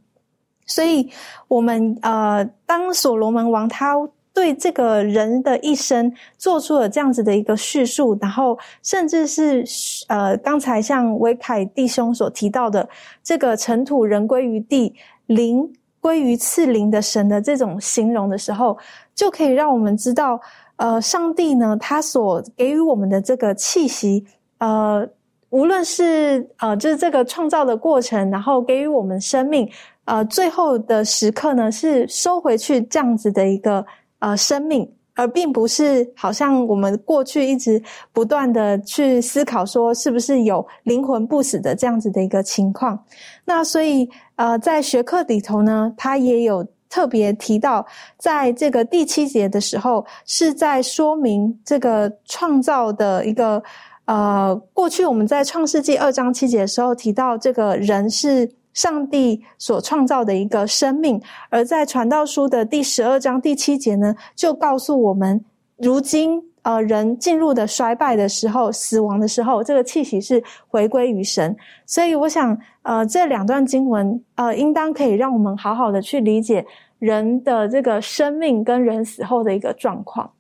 [0.66, 1.10] 所以，
[1.48, 3.96] 我们呃，当所罗门王他。
[4.36, 9.64] 对这个人的一生做出了这样子的一个叙述，然后甚至是
[10.08, 12.90] 呃，刚才像维凯弟兄所提到的
[13.22, 14.92] 这个尘土人归于地，
[15.28, 18.76] 灵归于赐灵的神的这种形容的时候，
[19.14, 20.42] 就可以让我们知道，
[20.84, 24.26] 呃，上帝呢，他所给予我们的这个气息，
[24.58, 25.08] 呃，
[25.50, 29.70] 无论是呃，就是这个创造的过程，然后给予我们生命，
[30.04, 33.86] 呃，最后的时刻呢，是收回去这样子的一个。
[34.24, 42.98] 呃，生命，而并不是好像我们过去一直不断的去思考说，是不是有灵魂不死的这样子的一个情况。
[43.44, 47.84] 那所以，呃，在学课里头呢，他也有特别提到，
[48.18, 53.64] 在这个第七节的时候，是在说明这个创造的一个
[54.06, 58.48] 呃，过去我们在创世纪二章七节的时候提到，这个人是。
[58.74, 65.46] 上帝所创造的一个生命，而在传道书的第十二章第七节呢，就告诉我们，
[65.78, 71.56] 如今呃人进入的衰败的时候，死亡的时候，这个气息是回归于神。
[71.86, 76.66] 所以我想，呃，这两段经文呃，应当可以让我们好好的去理解
[77.06, 80.32] 人的这个生命跟人死后的一个状况。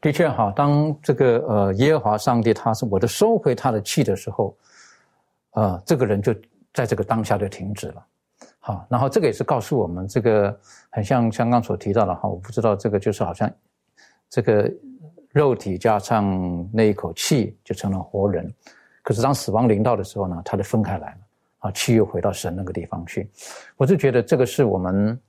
[0.00, 4.56] 的确，哈，当这个呃耶和华上帝他是我的收回他的气的时候，
[5.52, 6.34] 呃，这个人就。
[6.74, 8.02] 在这个当下就停止了，
[8.58, 10.58] 好，然后这个也是告诉我们，这个
[10.88, 13.52] 很像刚刚所提到的哈，我不知道这个就是好像
[14.30, 14.72] 这个
[15.32, 18.50] 肉体加上那一口气就成了活人，
[19.02, 21.18] 可是当死亡临到的时候呢，他就分开来了，
[21.58, 23.30] 啊，气又回到神那个地方去，
[23.76, 25.20] 我就觉得这个是我们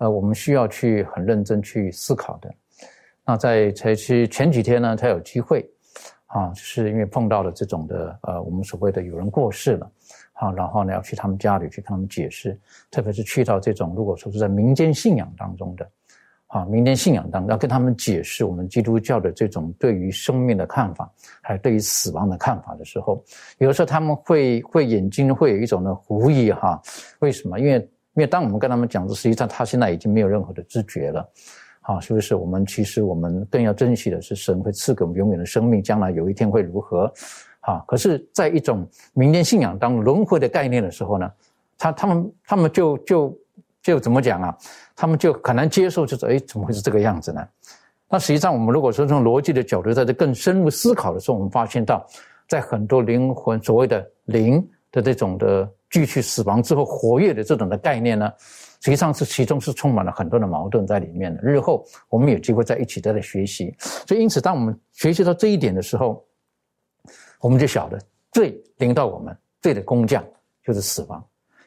[0.00, 2.52] 呃我们需要去很认真去思考的。
[3.24, 5.64] 那在才去前几天呢，才有机会
[6.26, 9.90] 啊，就是因为碰到了这种的呃，我们所谓的有人过世了。
[10.32, 12.58] 啊，然后呢，要去他们家里去跟他们解释，
[12.90, 15.86] 特别是去到这种如果说是在民间信仰当中的，
[16.46, 23.22] 啊，民间信仰当中要跟他们解释我们基督教的这种对于生命的看法，还有对于死亡的看法的时候，
[23.58, 26.80] 有的时候他们会会眼睛会有一种的狐疑哈，
[27.18, 27.60] 为什么？
[27.60, 31.28] 因为因为当我们跟他们讲的，实际上他现在已经没有任何的知觉了，
[31.82, 32.34] 啊，是不是？
[32.34, 37.12] 我们其实我们更要珍惜的是神会赐给我们永远的生命，将来有一天会如何？
[37.60, 41.30] 啊，可是，在一种民间信仰当中轮回的概念的时候呢，
[41.76, 43.38] 他他们他们就就
[43.82, 44.56] 就怎么讲啊？
[44.96, 47.46] 他们就很难接受，就是哎，怎么会是这个样子呢？
[48.08, 52.04] 那实际上，我们如果说从逻辑的角度，在这更深入思考的时候，我们发现到，
[52.48, 58.32] 在很多灵魂所谓的灵的这种的继续死亡之后活跃的这种的概念呢，
[58.80, 61.40] 实际上是其中是充满了很多的矛盾在里面的。
[61.42, 63.74] 日后我们有机会在一起再来学习。
[63.78, 66.24] 所以，因此，当我们学习到这一点的时候，
[67.40, 67.98] 我们就晓得
[68.32, 70.24] 罪临到我们，罪的工匠
[70.64, 71.24] 就是死亡。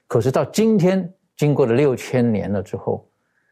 [0.08, 3.08] 可是到今天，经过了六千年了之后，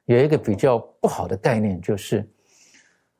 [0.05, 2.29] 有一个比较不好的概念，就是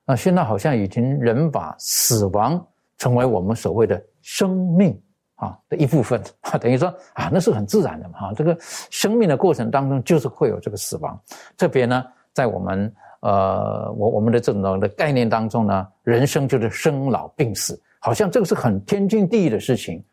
[0.05, 2.63] 啊，现在好像已经人把死亡
[2.97, 5.01] 成为我们所谓的生命
[5.41, 8.19] 啊的一部分啊， 等于说啊，那是很自然的嘛。
[8.19, 11.19] 哈，这个生命的过程当中就是会有这个死亡。
[11.57, 17.79] 特别呢，在我们呃，我我们的这种的概念当中呢，人生就是生老病死。
[17.99, 20.03] 好像这个是很天经地义的事情，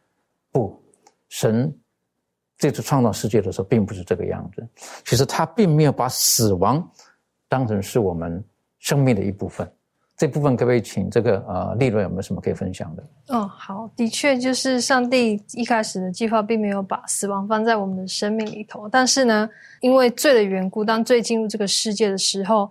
[0.51, 0.83] 不，
[1.29, 1.75] 神
[2.59, 4.67] 这次创造世界的时候并不是这个样子。
[5.05, 6.87] 其实他并没有把死亡
[7.49, 8.45] 当成是我们
[8.79, 9.71] 生命的一部分，
[10.19, 13.05] 这部分可不可以请这个呃利润有没有什么可以分享的？
[13.29, 19.49] 嗯，好，的确就是上帝一开始的计划并没有把死亡放在我们的生命里头，但是呢，
[19.81, 22.69] 因为罪的缘故，当罪进入这个世界的时候，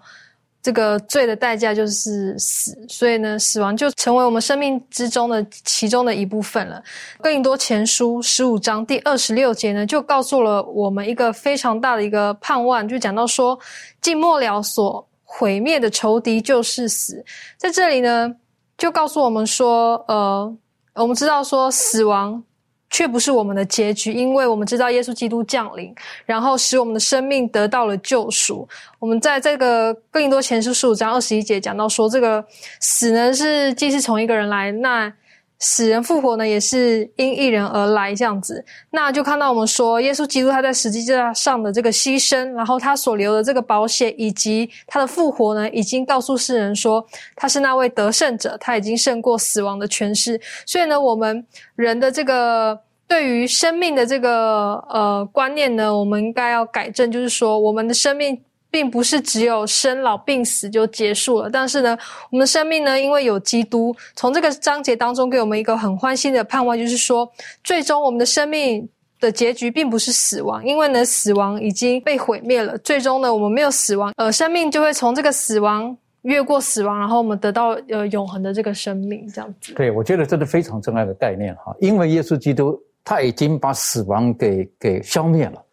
[0.61, 6.83] 这个罪的代价就是死，所以呢，死亡就成为我们生命之中的其中的一部分了。
[7.21, 13.57] 哥林多前书十五章第二十六节呢，就告诉了我们一个非常大的一个盼望，就讲到说，
[14.01, 15.07] 尽末了所。
[15.29, 17.23] 毁灭的仇敌就是死，
[17.57, 18.33] 在这里呢，
[18.77, 20.57] 就告诉我们说，呃，
[20.95, 22.41] 我们知道说死亡
[22.89, 25.93] 却不是我们的结局，因为我们知道耶稣基督降临，
[26.25, 28.67] 然后使我们的生命得到了救赎。
[28.99, 32.43] 我们在这个更多前书十五章二十一节讲到说，这个
[32.79, 35.13] 死呢是既是从一个人来，那。
[35.59, 38.63] 死人复活呢，也是因一人而来这样子。
[38.91, 47.03] 那就看到我们说，耶稣基督他在十字架上的这个牺牲，然后他所留的这个保险，以及他的复活呢，已经告诉世人说，
[47.35, 50.39] 他是那位得胜者，他已经胜过死亡的权势。
[50.65, 58.39] 所以呢，我们人的这个对于生命的这个呃观念呢，我们应该要改正，就是说，我们的生命。
[58.69, 61.97] 并不是只有生老病死就结束了，但是呢，
[62.29, 67.29] 我们的生命呢，因为有基督，从这个章节当中给我们一个很欢欣的盼望，就是说，
[67.63, 68.87] 最终我们的生命
[69.19, 72.77] 的结局并不是死亡，因为呢，死亡已经被毁灭了。
[72.79, 79.73] 最终呢，我们没有死亡，呃，生命就会从这个死亡越过死亡，然后我们得到呃永恒的这个生命，这样子。
[79.73, 85.63] 对，我觉得这是非常重要的概念哈，因为耶稣基督他已经把死亡给给消灭了，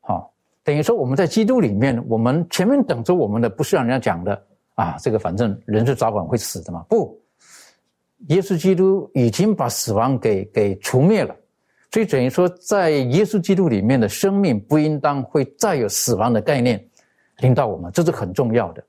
[0.00, 0.32] 好。
[0.68, 6.84] 等于说我们在基督里面，我们前面等着我们的不是让人家讲的啊，这个反正人是早晚会死的嘛。
[6.90, 7.18] 不，
[8.26, 11.34] 耶稣基督已经把死亡给给除灭了，
[11.90, 16.86] 所以等于说在耶稣基督里面的生命不应当会再有死亡的概念
[17.38, 18.84] 临到我们，这是很重要的。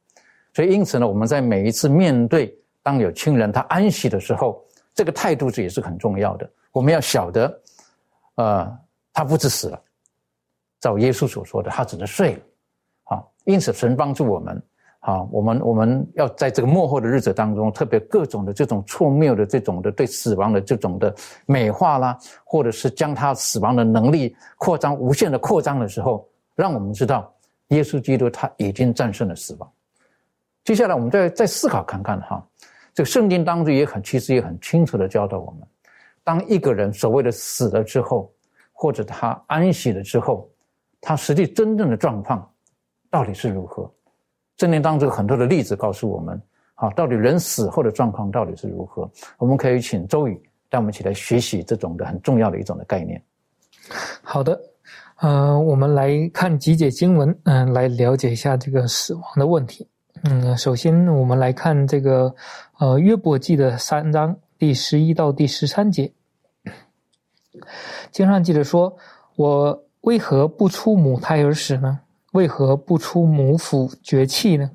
[0.53, 4.61] 所以因此呢，我们在每一次面对当有亲人他安息的时候，
[4.93, 6.51] 这个态度是也是很重要的。
[6.73, 7.61] 我们要晓得，
[8.35, 8.77] 呃，
[9.13, 9.81] 他不止死了。
[10.79, 12.39] 照耶稣所说的，他只是睡了，
[13.03, 14.63] 好，因此神帮助我们，
[14.99, 21.13] 好，我们我们要在这个幕后的日子当中，特别各种的这种错谬的这种的对死亡的这种的
[21.45, 27.29] 美化啦，或者是将他死亡的能力扩张无限的扩张的时候，让我们知道
[27.69, 29.69] 耶稣基督他已经战胜了死亡。
[30.63, 32.41] 接下来我们再再思考看看哈，
[32.93, 35.67] 这个圣经当中也很其实也很清楚的教导我们，
[36.23, 38.31] 当一个人所谓的死了之后，
[38.71, 40.49] 或者他安息了之后。
[41.01, 42.47] 他实际真正的状况
[43.09, 43.89] 到底是如何？
[44.57, 46.41] 圣经当中很多的例子告诉我们，
[46.75, 49.09] 好，到底人死后的状况到底是如何？
[49.37, 50.37] 我们可以请周宇
[50.69, 53.23] 带我们一起来学习这种的很重要的一种的概念。
[54.21, 54.59] 好的，
[55.21, 59.87] 呃，我们来看几解经文，嗯，来了解一下这个死亡的问题。
[60.23, 62.35] 嗯，首先我们来看这个，
[62.79, 66.11] 呃，约伯记的三章第十一到第十三节，
[68.11, 68.97] 经上记着说，
[69.37, 69.85] 我。
[70.01, 71.99] 为何不出母胎而死呢？
[72.31, 74.69] 为何不出母腹绝气呢？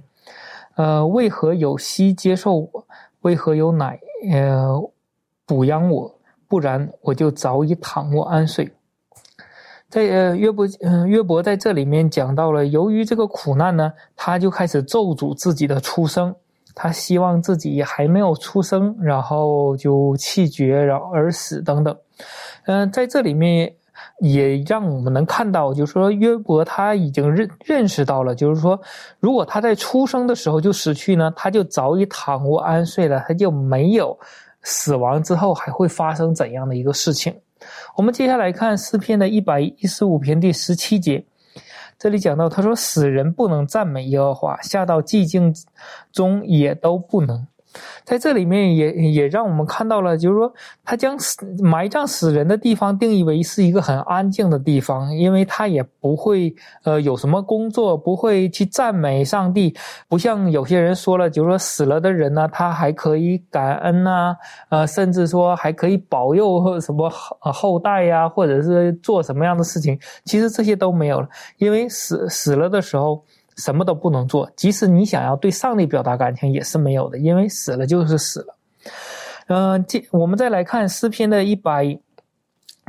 [0.75, 2.87] 呃，为何有息接受我？
[3.21, 3.99] 为何有奶
[4.31, 4.91] 呃
[5.47, 6.19] 补养我？
[6.49, 8.71] 不然我就早已躺卧安睡。
[9.89, 16.35] 在呃约伯呃约伯在这里面讲到了，由于这个苦难呢，他就开始咒诅自己的出生，
[16.75, 21.97] 他希望自己还没有出生，然后就气绝，然后而死等等。
[22.67, 23.75] 嗯，在这里面。
[24.19, 28.81] 也让我们能看到，就是说约伯他已经认认识到了，就是说，
[29.21, 34.19] 如果他在出生的时候就死去呢，他就早已躺卧安睡了，他就没有
[34.63, 37.35] 死亡之后还会发生怎样的一个事情。
[37.97, 41.25] 我们接下来看诗篇的一百一十五篇第十七节，
[41.99, 45.55] 这里讲到他说：“死人不能赞美耶和华，下到寂静
[46.13, 47.47] 中也都不能。”
[48.05, 50.53] 在这里面也也让我们看到了，就是说
[50.85, 59.75] 他将死埋葬死人的地方定义为是一个很安静的地方，因为他也不会呃有什么工作，不会去赞美上帝，
[60.09, 64.37] 不像有些人说了，就是说死了的人呢，他还可以感恩呐，
[64.69, 73.25] 呃，甚至说还可以保佑或什么后后代呀，或者是做什么样的事情，其实这些都没有了，因为死死了的时候。
[73.57, 78.57] 什么都不能做，即使你想要对上帝表达感情也是没有的，因为死了就是死了。
[79.49, 81.99] 嗯，这我们再来看诗篇的一百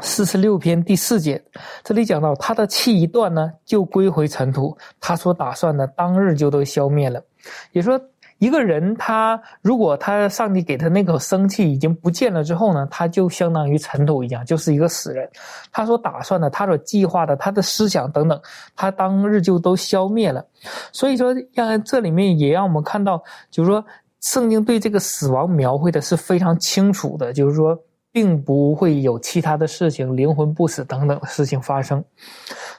[0.01, 1.43] 四十六篇第四节，
[1.83, 7.23] 这里讲到他的气一断呢，就归回尘土，他所打算的当日就都消灭了，
[7.71, 7.99] 也说。
[8.37, 15.29] 一个人，他如果他上帝给他那口生气已经不见了之后呢，他就相当于尘土一样，就是一个死人。
[15.71, 18.39] 他所打算的，他所计划的，他的思想等等，
[18.75, 20.45] 他当日就都消灭了。
[20.91, 23.83] 所以说，让这里面也让我们看到，就是说，
[24.21, 27.77] 圣经对这个死亡描绘的是非常清楚的，就是说。
[28.15, 32.01] 并不会有其他的事情，灵魂不死等等的事情发生。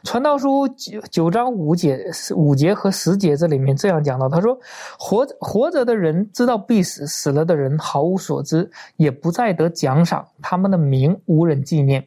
[0.02, 2.02] 传道书九九章五节
[2.34, 4.58] 五节和十节这里面这样讲到，他说
[4.98, 12.02] ：“活活着的人知道必死，死了的人毫无所知，也不再得奖赏，他们的名无人纪念。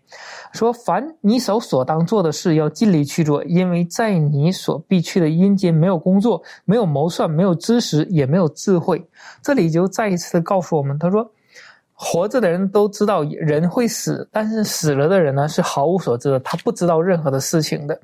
[0.52, 9.08] 说凡你手所当做的事，要尽力去做，因为在你所必去的阴间，没有工作，没有谋算，没有知识，也没有智慧。”
[9.44, 11.32] 这里就再一次告诉我们，他说。
[12.02, 18.00] 活着的人都知道人会死，但是死了的人呢是毫无所知的，他不知道任何的事情的，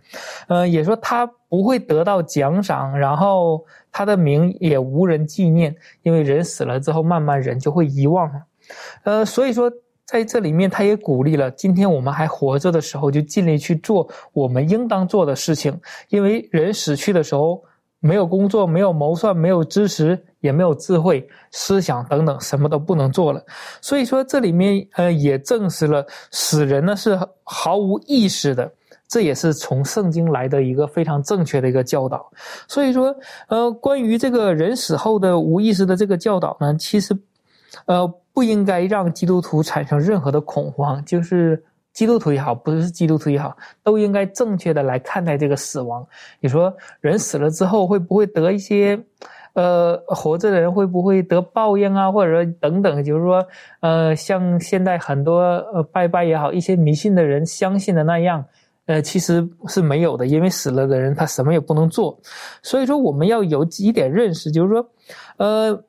[0.50, 5.74] 呃，也说他不会得到奖赏，然后他的名也无人纪念，
[6.04, 8.42] 因为人死了之后，慢慢人就会遗忘了，
[9.04, 9.72] 呃，所以说
[10.06, 15.80] 在这里面他也鼓励了，今天我们还活着的时候，就尽力去做我们应当做的事情，
[16.10, 17.64] 因为人死去的时候。
[18.02, 23.44] 没有工作，没有谋算，没有知识，也没有智慧、思想等等，什么都不能做了。
[23.82, 28.72] 所以说，这里面呃也证实了死人呢是毫无意识的，
[29.08, 32.32] 这也是从圣经来的一个非常正确的一个教导。
[32.68, 33.14] 所以说，
[33.48, 37.18] 呃，关于这个人死后的无意识的这个教导呢，其实，
[37.88, 41.64] 呃，不应该让基督徒产生任何的恐慌，就是。
[41.96, 46.06] 基督徒也好，不是基督徒也好，都应该正确的来看待这个死亡。
[46.42, 49.02] 你说人死了之后会不会得一些，
[49.56, 53.04] 呃，活着的人会不会得报应啊，或者说等等？
[53.04, 53.46] 就是说，
[53.80, 55.40] 呃，像现在很多
[55.74, 58.46] 呃拜拜也好，一些迷信的人相信的那样，
[58.86, 62.16] 呃，其实是没有的，因为死了的人他什么也不能做。
[62.62, 64.88] 所以说，我们要有几点认识，就是说，
[65.38, 65.84] 呃，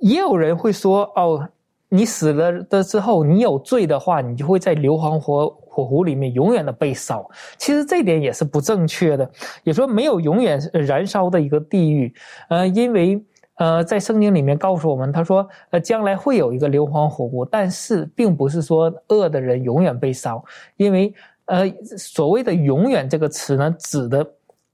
[0.00, 1.48] 也有人会说哦。
[1.92, 5.48] 你死了的之后，你有罪的话，你就会在硫磺火
[5.80, 7.28] 火湖里面永远的被烧。
[7.56, 9.30] 其实这点也是不正确的，
[9.64, 12.12] 也说没有永远燃烧的一个地狱。
[12.48, 13.24] 呃，因为
[13.56, 20.44] 呃，在圣经里面告诉我们，他说呃将来会有一个硫磺火湖，但是并不是说恶的人永远被烧，
[20.76, 21.14] 因为
[21.46, 24.26] 呃所谓的“永远”这个词呢，指的。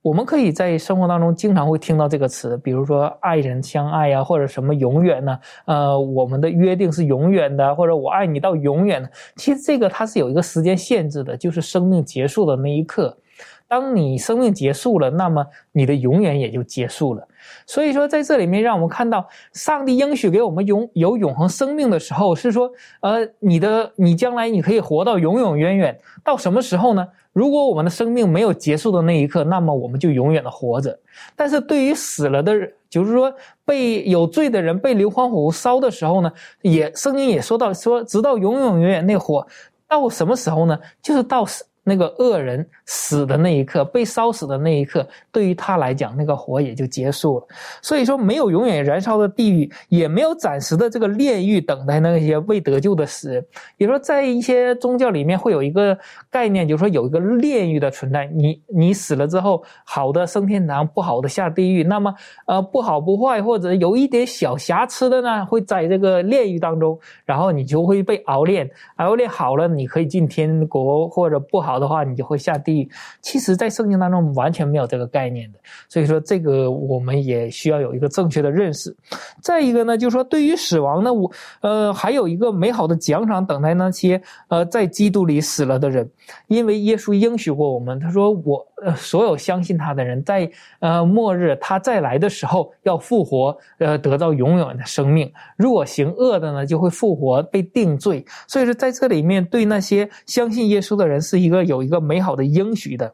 [0.07, 5.37] 我们可以在生活当中经常会听到这个词，比如说“爱人相爱”呀，或者什么“永远”呢？
[5.65, 9.05] 呃，我们的约定是永远的，或者我爱你到永远。
[9.35, 13.19] 其实这个它是有一个时间限制的，就是生命结束的那一刻。
[13.67, 17.27] 当你生命结束了，那么你的永远也就结束了。
[17.67, 22.71] 所以说，在这里面让我们看到，上帝应许给我们永有永恒生命的时候，是说，
[23.01, 25.99] 呃，你的你将来你可以活到永永远远。
[26.25, 27.07] 到什么时候呢？
[27.33, 30.99] 如果我们的生命没有结束的那一刻，那么我们就永远的活着。
[31.37, 33.31] 但是对于死了的人，就是说
[33.65, 36.33] 被有罪的人被硫磺火烧的时候呢，
[36.63, 39.47] 也圣经也说到说，直到永永远远那火
[39.87, 40.79] 到什么时候呢？
[41.03, 41.63] 就是到死。
[41.89, 47.47] 那个恶人死的那一刻，被烧死的那一刻，对于他来讲，那个火也就结束了。
[47.81, 53.47] 所以说，没有永远燃烧的地狱，也没有暂时的这个炼狱等待那些未得救的死人。
[53.77, 55.97] 也说，在一些宗教里面会有一个
[56.29, 58.27] 概念，就是说有一个炼狱的存在。
[58.35, 61.85] 你你死了之后，好的升天堂，不好的下地狱。
[61.85, 62.13] 那么，
[62.49, 71.76] 呃，不好不坏或者有一点小瑕疵的呢，会在这个炼狱当中，然后你就会被熬炼，熬炼好了，你可以进天国，或者不好。
[71.79, 72.91] 的话，你就会下地狱。
[73.21, 75.59] 其实，在圣经当中完全没有这个概念的，
[75.89, 78.95] 所以说这个我们也需要有一个正确的认识。
[79.43, 86.09] 再一个呢，就是说对于死亡呢，我呃还有一个美好的奖赏等待那些呃在基督里死了的人，
[86.49, 95.31] 因为耶稣应许过我们，他说我呃所有相信他的人，在呃末日他再来的时候要复活，呃得到永远的生命。
[95.57, 98.25] 如果行恶的呢，就会复活被定罪。
[98.47, 101.67] 所以说在这里面对那些相信耶稣的人是一个。
[101.67, 103.13] 有一个美好的应许的，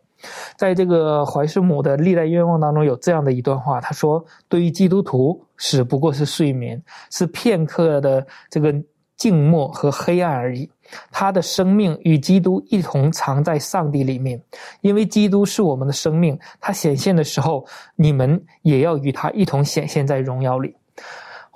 [0.59, 8.75] 在这个怀师母的历代愿望当中有这样的一段话，他说：“对于基督徒，死不过是睡眠，是片刻的这个
[9.23, 10.69] 静默和黑暗而已。
[11.13, 14.43] 他的生命与基督一同藏在上帝里面，
[14.81, 16.37] 因为基督是我们的生命。
[16.61, 17.65] 他显现的时候，
[17.95, 20.75] 你们也要与他一同显现在荣耀里。”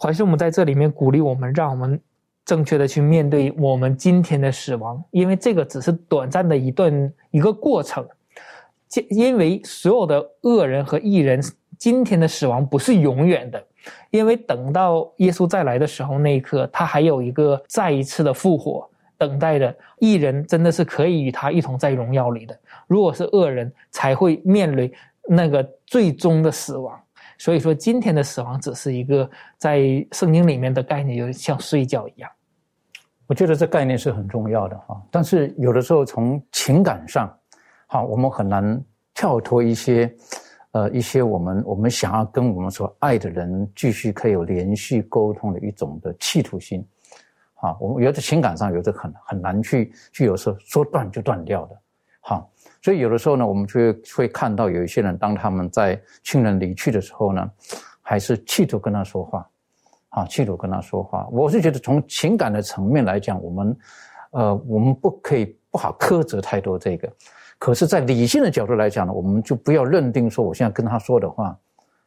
[0.01, 2.01] 怀师母在这里面鼓励我们，让我们。
[2.45, 8.07] 正确的去面对我们今天的死亡，因为这个只是短暂的一段一个过程。
[9.11, 11.43] 因为所有的恶人和异人
[11.79, 13.62] 今天的死亡不是永远的，
[14.11, 19.74] 因为等到耶稣再来的时候那一刻，他还有一个再一次的复活等待着。
[19.99, 22.59] 异人真的是可以与他一同在荣耀里的。
[22.87, 24.93] 如果是恶人，才会面临
[25.29, 27.01] 那个最终的死亡。
[27.39, 32.31] 所以说，今天的死亡只是一个在圣经里面的概念，就像睡觉一样。
[33.27, 37.29] 我觉得这概念是很重要的哈，但是有的时候从情感上，
[37.89, 38.81] 好，我们很难
[39.14, 40.11] 跳脱一些，
[40.77, 46.87] 呃一些我们我们想要跟我们所爱的人继续可以有连续沟通的一种的企图心。
[47.55, 51.81] 啊，我们有的情感上有的很很难去去有时候说断就断掉的。
[52.20, 52.51] 好，
[52.83, 57.51] 所以有的时候呢，我们就会会看到有一些人，当他们在亲人离去的时候呢，
[58.03, 59.49] 还是企图跟他说话。
[60.11, 63.77] 啊，企图跟他说话，我是觉得从情感的层面来讲，我们，
[64.31, 67.11] 呃，我们不可以不好苛责太多这个。
[67.59, 71.57] 可是，在理性的角度来讲呢，我们就不要认定说我现在跟他说的话，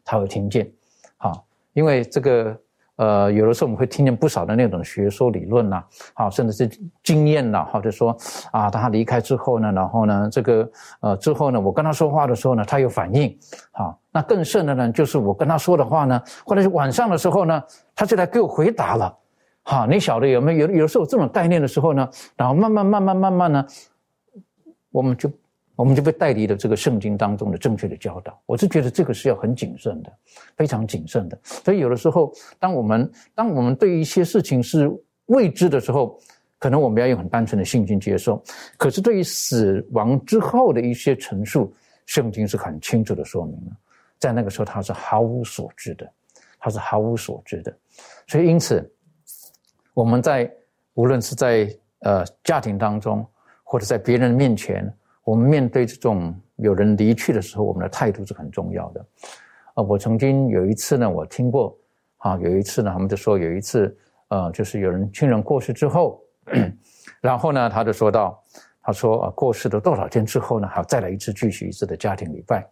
[0.03, 0.71] 他会听见。
[1.17, 2.57] 好，因为这个。
[2.99, 5.81] 呃，有的时候我们会听见不少的那种学说理论呐，
[6.13, 6.69] 好，甚至是
[7.01, 8.13] 经验呐，或者说
[8.51, 10.69] 啊，他离开之后呢，然后呢，这个
[10.99, 13.33] 呃之后呢，我跟他说话的时候呢，他有反应，
[13.71, 17.63] 好，那更甚的呢，就是我跟他说的话呢，或者是晚上的时候呢，
[17.95, 19.17] 他就来给我回答了，
[19.63, 20.67] 好，你晓得有没有？
[20.67, 23.65] 有有的时候这种概念的时候呢，然后慢慢慢慢慢慢呢，
[24.91, 25.31] 我们就。
[25.75, 28.37] 我们就被带离了这个圣经当中的正确的教导。
[28.45, 30.11] 我是觉得这个是要很谨慎的，
[30.57, 31.39] 非常谨慎的。
[31.41, 34.91] 所以有的时候，当我们当我们对一些事情是
[35.27, 36.19] 未知的时候，
[36.57, 38.43] 可能我们要用很单纯的信心接受。
[38.75, 41.73] 可是对于死亡之后的一些陈述，
[42.05, 43.71] 圣经是很清楚的说明了，
[44.17, 46.11] 在那个时候他是毫无所知的，
[46.59, 47.73] 他是毫无所知的。
[48.27, 48.85] 所以因此，
[49.93, 50.53] 我们在
[50.95, 53.25] 无论是在呃家庭当中，
[53.69, 54.91] 或者在别人面前。
[55.23, 59.05] 我们面对这种有人离去的时候，我们的态度是很重要的。
[59.75, 61.77] 啊，我曾经有一次呢，我听过，
[62.17, 63.95] 啊，有一次呢，他们就说有一次，
[64.29, 66.19] 呃，就是有人亲人过世之后，
[67.21, 68.43] 然后呢，他就说到，
[68.81, 72.67] 他说啊，过世了多少天之后呢，还要再来一次聚集一次的家庭礼拜。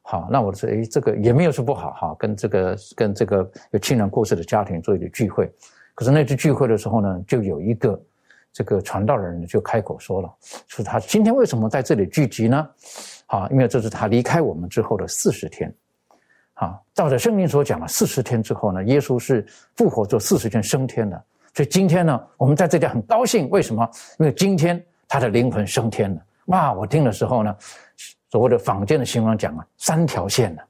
[0.00, 5.48] 好，那我说，哎，这个也没有说不好哈，跟这个跟这个有亲人过世的家庭做一个聚会。
[5.94, 8.02] 可是那次聚会的时候呢，就有一个。
[8.52, 10.30] 这个传道人就开口说了，
[10.68, 12.68] 说他今天为什么在这里聚集呢？
[13.26, 15.74] 啊，因为这是他离开我们之后的四十天。
[16.54, 19.44] 啊，照着圣经所讲的，四十天之后呢，耶稣是
[19.74, 21.20] 复活做四十天升天的。
[21.54, 23.90] 所以今天呢，我们在这里很高兴，为什么？
[24.18, 26.20] 因为今天他的灵魂升天了。
[26.46, 27.56] 哇，我听的时候呢，
[28.30, 30.62] 所谓的坊间的新闻讲啊，三条线的，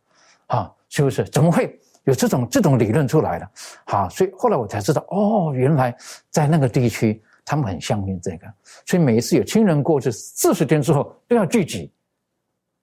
[0.46, 1.24] 啊，是不是？
[1.24, 3.50] 怎么会有这种这种理论出来的？
[3.84, 5.94] 好，所以后来我才知道，哦，原来
[6.30, 7.20] 在那个地区。
[7.52, 8.46] 他们很相信这个，
[8.86, 11.92] 所以每一次有亲人过世，四十天之后都要聚集。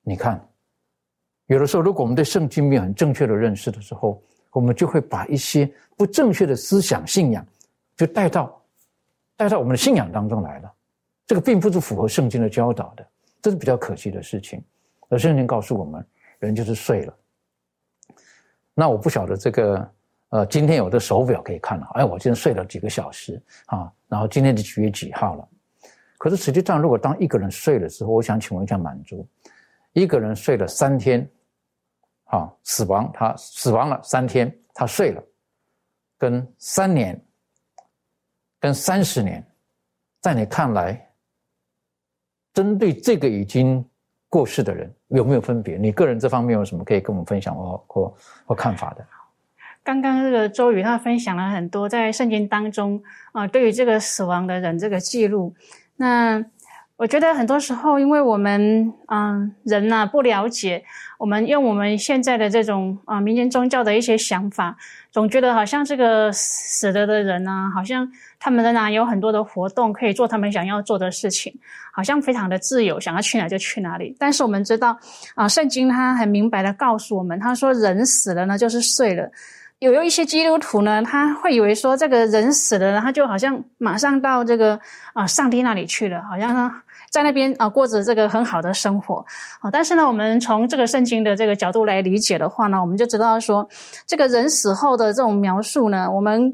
[0.04, 0.40] 你看，
[1.48, 5.68] 有的时候如果我们对圣经没有很正确的认识的时候，我们就会把一些
[5.98, 7.44] 不正确的思想、信仰，
[7.98, 8.64] 就带到
[9.36, 10.72] 带到我们的信仰当中来了。
[11.26, 13.04] 这个并不是符合圣经的教导的，
[13.42, 14.64] 这是比较可惜的事情。
[15.08, 16.06] 而圣经告诉我们，
[16.38, 17.18] 人就是睡了。
[18.76, 19.92] 那我不晓得这个。
[20.30, 25.48] 呃，今天有的手表可以看了，哎，我今天睡了几个小时啊，然后今天是几月几号了？
[26.20, 29.28] 可是实际上，如果当一个人睡了之后，我想请问一下满足，
[29.94, 31.28] 一个人睡了三天，
[32.26, 35.24] 啊，死亡，他死亡了三天，他睡了，
[36.18, 37.20] 跟三年，
[38.60, 39.44] 跟三十年，
[40.22, 41.10] 在你看来，
[42.54, 43.84] 针对这个已经
[44.28, 45.78] 过世的人有没有分别？
[45.78, 48.16] 你个人这方面有什么可以跟我们分享或或
[48.46, 49.08] 或看法的？
[49.90, 55.52] 刚刚这个周宇他分享了很多在圣经当中啊，对于这个死亡的人这个记录。
[55.96, 56.46] 那
[56.96, 60.84] 我觉得很多时候，因为我们嗯人呐不了解，
[61.18, 64.78] 我们用我们现在的这种啊民间宗教的一些想法，
[65.10, 68.08] 总觉得好像这个死了的人呐，好像
[68.40, 71.52] 他们仍然有很多的活动可以做他们想要做的事情，
[71.92, 74.16] 好像非常的自由，想要去哪就去哪里。
[74.20, 74.96] 但是我们知道
[75.34, 79.28] 啊，圣经它很明白的告诉我们，他说人死了呢就是睡了。
[79.80, 84.80] 有一些基督徒呢，他会以为说这个人死了，他就好像马上到这个
[85.14, 86.70] 啊上帝那里去了，好像
[87.10, 89.26] 在那边啊过着这个很好的生活
[89.62, 89.72] 啊。
[89.72, 93.68] 但是呢，我们从这个圣经的这个角度来理解的话呢，我们就知道说，
[94.06, 96.54] 这个人死后的这种描述呢，我们。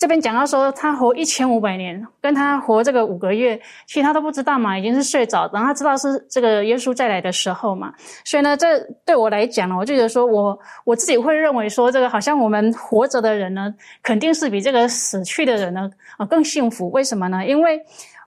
[0.00, 7.92] 这边讲到说，他活一千五百年，跟他活这个五个月，其实他都不知道嘛，已经是睡着，然后他知道是这个耶稣再来的时候嘛。
[8.24, 16.90] 所以呢，这对我来讲呢，我就觉得说我我自己会认为说，这个好像我们活着的人呢，肯定是比这个死去的人呢啊更幸福。
[16.92, 17.46] 为什么呢？
[17.46, 17.78] 因为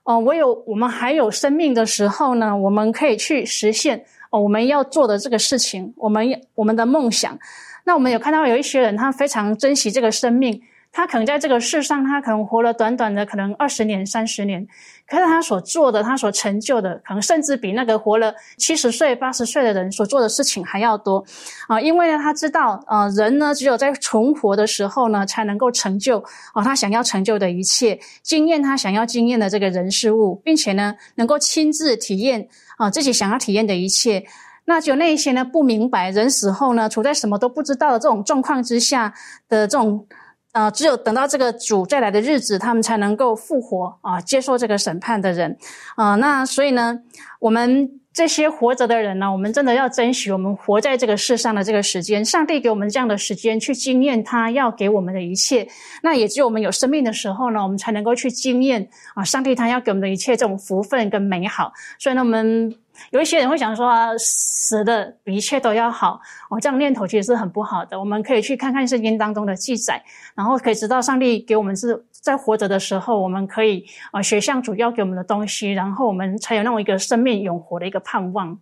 [0.04, 4.00] 哦，我有我们还有生命的时候呢，我们可以去实现
[4.30, 7.36] 哦我们要做的这个事情，我们我们的梦想。
[7.82, 10.62] 那我们有看到有一些人，他非常珍惜这个生命。
[10.96, 14.64] 他可能在这个世上，他可能活了短短的可能二十年、三十年，
[15.08, 21.24] 可是他所做的、他所成就的，可能甚至比那个活了七十岁、八十岁的人所做的事情还要多
[21.66, 21.80] 啊！
[21.80, 26.22] 因为呢，他知道，呃，人呢，只有在存活的时候呢，才能够成就
[26.52, 32.46] 啊他想要成就的一切，经验他想要经验的这个人事物，并且呢，能够亲自体验
[32.78, 34.24] 啊自己想要体验的一切。
[34.66, 39.12] 那就那些呢不明白人死后呢，处在什么都不知道的这种状况之下
[39.48, 40.06] 的这种，
[40.54, 45.58] 呃，只有等到这个主再来的日子，他们才能够复活啊，接受这个审判的人，
[45.96, 46.98] 啊，那所以呢，
[47.38, 48.00] 我们。
[48.14, 52.24] 这些活着的人呢，我们真的要珍惜我们活在这个世上的这个时间。
[52.24, 55.66] 上帝给我们这样的时间去经验他要给我们的一切，
[56.00, 61.72] 那也只有我们有生命的时候呢，我们才能够去经验啊，上帝他要给我们的一切这种福分跟美好。
[61.98, 62.72] 所以呢，我们。
[63.10, 66.20] 有一些人会想说啊，死的比一切都要好
[66.50, 67.98] 哦，这样念头其实是很不好的。
[67.98, 70.02] 我们可以去看看圣经当中的记载，
[70.34, 78.58] 然后可以知道上帝给我们是在活着的时候，我们可以啊学像主要给我们的东西，然后我们才有那么一个生命永活的一个盼望。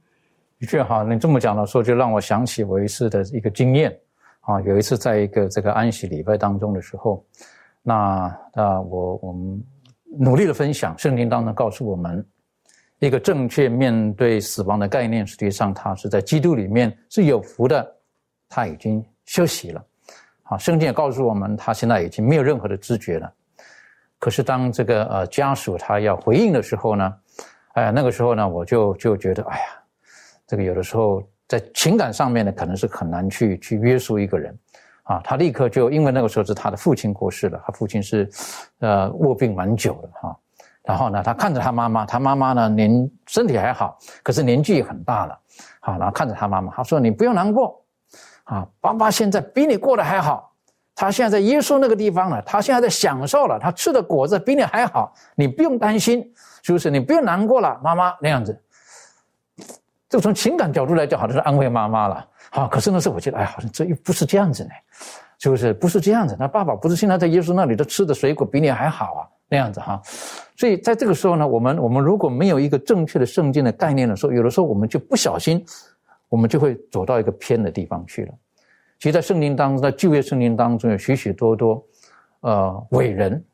[0.58, 3.96] 的确哈，你这么讲的时候，就让我想起我一次的一个经验
[4.40, 4.60] 啊。
[4.62, 7.24] 有一次在一个这个安息礼拜当中的时候，
[7.82, 9.62] 那那我我们
[10.18, 12.24] 努力的分享圣经当中告诉我们。
[13.06, 17.84] 一个正确面对死亡的概念，实际上他是在基督里面是有福的，
[18.48, 19.84] 他已经休息了。
[20.44, 23.32] 好，圣经也告诉我们，他现在已经没有任何的知觉了。
[24.20, 27.12] 可是当这个呃家属他要回应的时候呢，
[27.72, 29.64] 哎，那个时候呢，我就就觉得，哎呀，
[30.46, 34.56] 这个有的时候在情感上面呢，可能是很难去去约束一个人。
[35.02, 38.30] 啊，他立刻就因为那个时候是他的父亲过世了，他父亲是
[38.78, 40.38] 呃卧病蛮久的哈。
[40.84, 45.38] 然后呢，他看着他妈妈，他妈妈呢年身体还好，可是年纪也很大了。
[45.80, 47.80] 好，然后看着他妈妈，他说：“你不用难过，
[48.44, 50.52] 啊，爸爸现在比你过得还好。
[50.94, 56.22] 他现在在耶稣那个地方了，他现在在享受了，他吃的果子比你还好，你不用担心，
[56.62, 56.90] 是不是？
[56.90, 58.60] 你不用难过了，妈妈那样子。
[60.08, 62.26] 这从情感角度来讲，好像是安慰妈妈了。
[62.50, 64.70] 好，可是那时候我觉得，哎，好像这又不是这样子呢，
[65.38, 65.72] 是不是？
[65.72, 66.36] 不是这样子。
[66.38, 69.22] 那爸爸不是现在在耶稣那里，都吃的水果比你还好啊。”
[69.52, 70.00] 那样子哈，
[70.56, 75.62] 所以在这个时候呢，我们我们如果没有一个正确的圣经的概念的时候，有的时候我们就不小心，
[76.30, 78.32] 我们就会走到一个偏的地方去了。
[78.98, 81.84] 其实，在圣经当中，在旧约圣经当中有许许多多
[82.40, 83.44] 呃伟人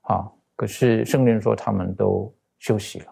[0.00, 0.26] 啊，
[0.56, 3.06] 可是圣经说他们都休息了。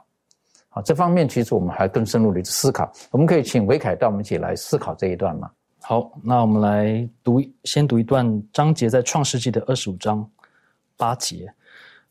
[0.68, 2.90] 好，这方面其实我们还更深入的思考。
[3.12, 5.48] 我们可以请维凯带我们一起来思考这一段吗？
[5.80, 10.28] 好，那我们来读，先读一段章节，在创世纪的二十五章
[10.96, 11.48] 八节。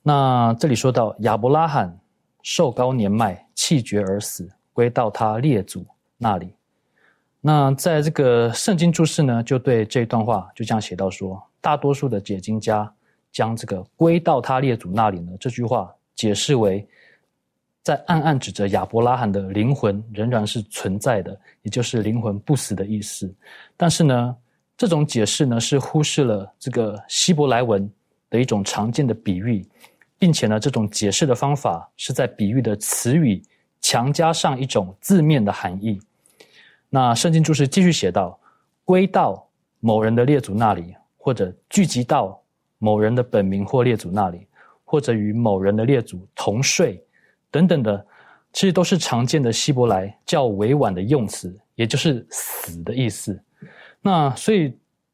[0.08, 2.00] 那这里说到亚伯拉罕
[2.44, 5.84] 寿高年迈，气绝而死，归到他列祖
[6.16, 6.54] 那里。
[7.42, 12.94] 那在这个圣经注释呢，就对这段话就这样写到说，大多数的解经家
[13.32, 16.88] 将这个归到他列祖那里呢这句话解释为，
[17.82, 23.34] 在暗暗指着亚伯拉罕的灵魂仍然是存在的，也就是灵魂不死的意思。
[23.76, 24.38] 但是呢，
[24.78, 27.90] 这种解释呢是忽视了这个希伯来文
[28.30, 29.68] 的一种常见的比喻。
[30.18, 33.44] 并且呢，这种解释的方法是在比喻的词语
[33.82, 36.00] 强加上一种字面的含义。
[36.90, 38.40] 那圣经注释继续写道
[38.86, 39.46] ：“归到
[39.82, 42.42] 某人的列祖那里，或者聚集到
[42.78, 44.48] 某人的本名或列祖那里，
[44.86, 47.04] 或者与某人的列祖同睡，
[47.52, 48.08] 等等的，
[48.54, 53.38] 其实都是常见的希伯来较委婉的用词，也就是死的意思。
[54.02, 54.74] 那所以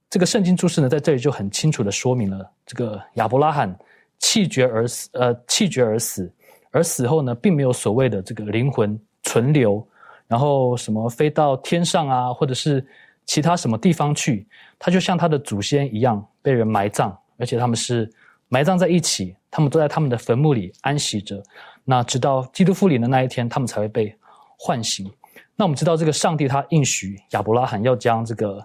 [0.10, 3.76] 这个圣经注释呢，在这里就很清楚的说明了这个亚伯拉罕。”
[4.22, 6.32] 气绝而死，呃，气绝而死，
[6.72, 9.86] 而死后呢，并没有所谓的这个灵魂存留，
[10.28, 12.86] 然后什么飞到天上啊，或者是
[13.26, 14.48] 其他什么地方去，
[14.80, 18.10] 他就像他的祖先一样被人埋葬，而且他们是
[18.48, 21.42] 埋葬在一起，他们都在他们的坟墓里安息着。
[21.84, 24.16] 那直到基督复临的那一天，他们才会被
[24.58, 25.12] 唤醒。
[25.56, 28.64] 那我们知道，这个上帝他应许亚伯拉罕要将这个，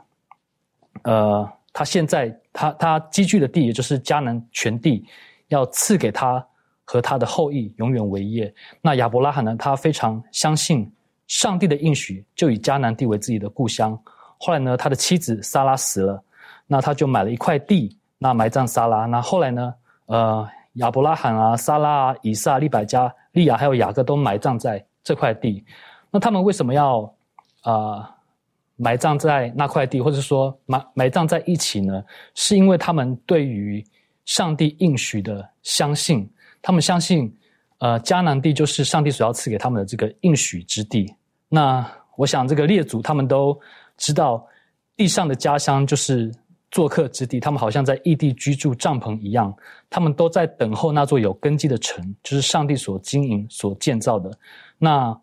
[1.02, 5.04] 呃，他现在他他积聚的地，也就是迦南全地。
[5.48, 6.44] 要赐给他
[6.84, 8.52] 和他的后裔永远为业。
[8.80, 9.56] 那亚伯拉罕呢？
[9.58, 10.90] 他非常相信
[11.26, 13.98] 上帝的应许，就以迦南地为自己的故乡。
[14.38, 16.22] 后来呢，他的妻子撒拉死了，
[16.66, 19.06] 那他就买了一块地，那埋葬撒拉。
[19.06, 19.74] 那后来呢，
[20.06, 25.64] 呃，亚伯拉罕啊、撒拉啊、以撒、利百加、利亚还有雅各都埋葬在这块地。
[26.10, 27.12] 那他们为什么要
[27.62, 28.14] 啊
[28.76, 32.04] 埋葬在那块地，或者说埋埋葬在一起呢？
[32.34, 33.84] 是因为他们对于
[34.26, 36.28] 上帝应许的相信，
[36.60, 37.34] 他们相信，
[37.78, 41.12] 呃，迦南地就是上帝所要赐给他们的这个应许之地。
[41.48, 43.58] 那我想，这个列祖他们都
[43.96, 44.46] 知道，
[44.96, 46.32] 地上的家乡就是
[46.70, 49.54] 做客之地，他们好像在异地居住帐篷一样，
[49.88, 54.30] 他们都在等候那座有根基的城，就是上帝所经营、所建造的。
[54.76, 55.18] 那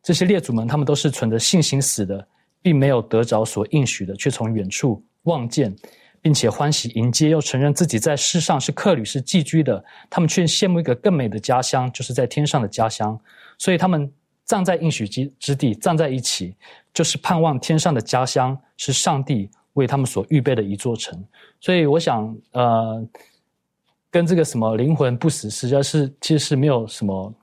[0.00, 2.26] 这些列祖们，他们都是存着信心死的，
[2.62, 5.74] 并没有得着所应许的，却从远处望见。
[6.20, 9.84] 并且欢喜迎接，又承认自己在世上是客旅、是寄居的。
[10.10, 13.18] 他们却羡慕一个更美的家乡，就是在天上的家乡。
[13.56, 14.10] 所以他们
[14.44, 16.54] 葬在应许之之地，葬在一起，
[16.92, 21.22] 就是盼望天上的家乡，是上帝为他们所预备的一座城。
[21.60, 23.06] 所以，我想，呃，
[24.10, 27.34] 跟这个什么灵魂不死，实际上是其实是没有什么，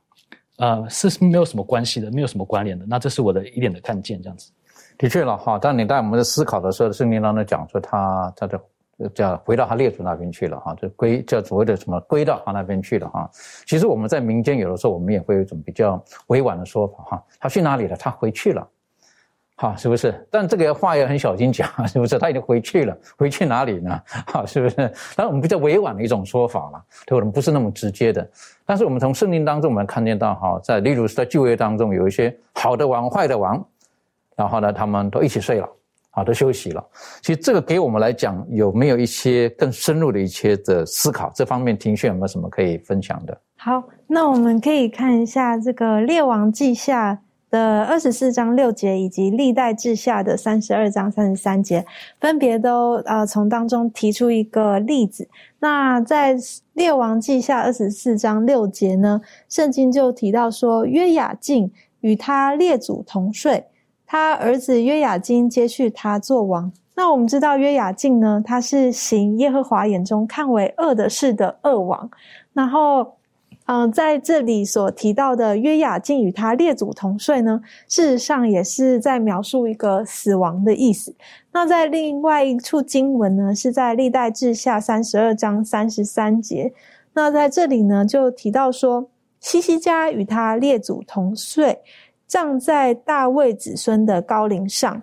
[0.58, 2.86] 呃，是没有什么关系的，没有什么关联的。
[2.88, 4.52] 那这是我的一点的看见，这样子。
[4.98, 8.60] 的确了哈，当你在我们的思考的时候，圣经当中讲说他他的。
[9.14, 13.30] 叫回到他列祖那边去了哈，就归叫所谓的什么归到他那边去了哈。
[13.66, 17.98] 其实我们在民间有的时候我们也会有一种比较委婉的说法哈，他去哪里了？
[17.98, 18.66] 他回去了，
[19.58, 20.26] 好是不是？
[20.32, 22.18] 但这个话要很小心讲，是不是？
[22.18, 24.02] 他已经回去了，回去哪里呢？
[24.28, 24.76] 好是不是？
[25.14, 28.26] 当然我们比较委婉的一种说法了，对我们不是那么直接的。
[28.66, 33.62] 但是我们从圣经当中我们看见到哈，在例如是在旧约当中有一些好的王、坏的王，
[34.36, 35.70] 然后呢他们都一起睡了。
[36.12, 36.82] 好的，休息了。
[37.22, 41.30] 其实这个给我们来讲，有没有一些更深入的一些的思考？
[41.36, 43.38] 这方面，庭训有没有什么可以分享的？
[43.58, 47.14] 好，那我们可以看一下这个《列王记下》
[47.52, 51.86] 的二十四章六节，以及《历代志下》的三十二章三十三节，
[52.22, 55.28] 分别都呃从当中提出一个例子。
[55.60, 56.38] 那在
[56.76, 59.20] 《列王记下》二十四章六节呢，
[59.50, 61.70] 圣经就提到说，约雅敬
[62.00, 63.66] 与他列祖同睡。
[64.08, 66.72] 他儿子约雅金接续他做王。
[66.96, 72.10] 那我们知道约雅敬呢，他是行耶和华眼中看为恶的事的恶王。
[72.54, 73.16] 然后，
[73.66, 81.14] 嗯，在这里所提到的约雅敬与他列祖同睡呢，事实上也是在描述一个死亡的意思。
[81.52, 86.72] 那在另外一处经文呢，是在历代志下三十二章三十三节。
[87.14, 89.10] 那在这里呢，就提到说，
[89.42, 91.80] 西西家与他列祖同睡。
[92.28, 95.02] 葬在大卫子孙的高陵上。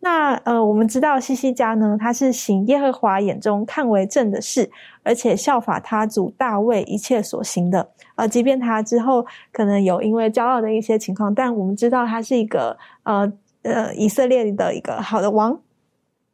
[0.00, 4.70] 那呃，我们知道西西家呢，他是行耶和华眼中看为正的事，
[5.02, 7.88] 而且效法他主大卫一切所行的。
[8.16, 15.58] 呃，即便他之后可能有因为骄傲的一些情况，但我们知道他是一个呃呃以色列的一个好的王。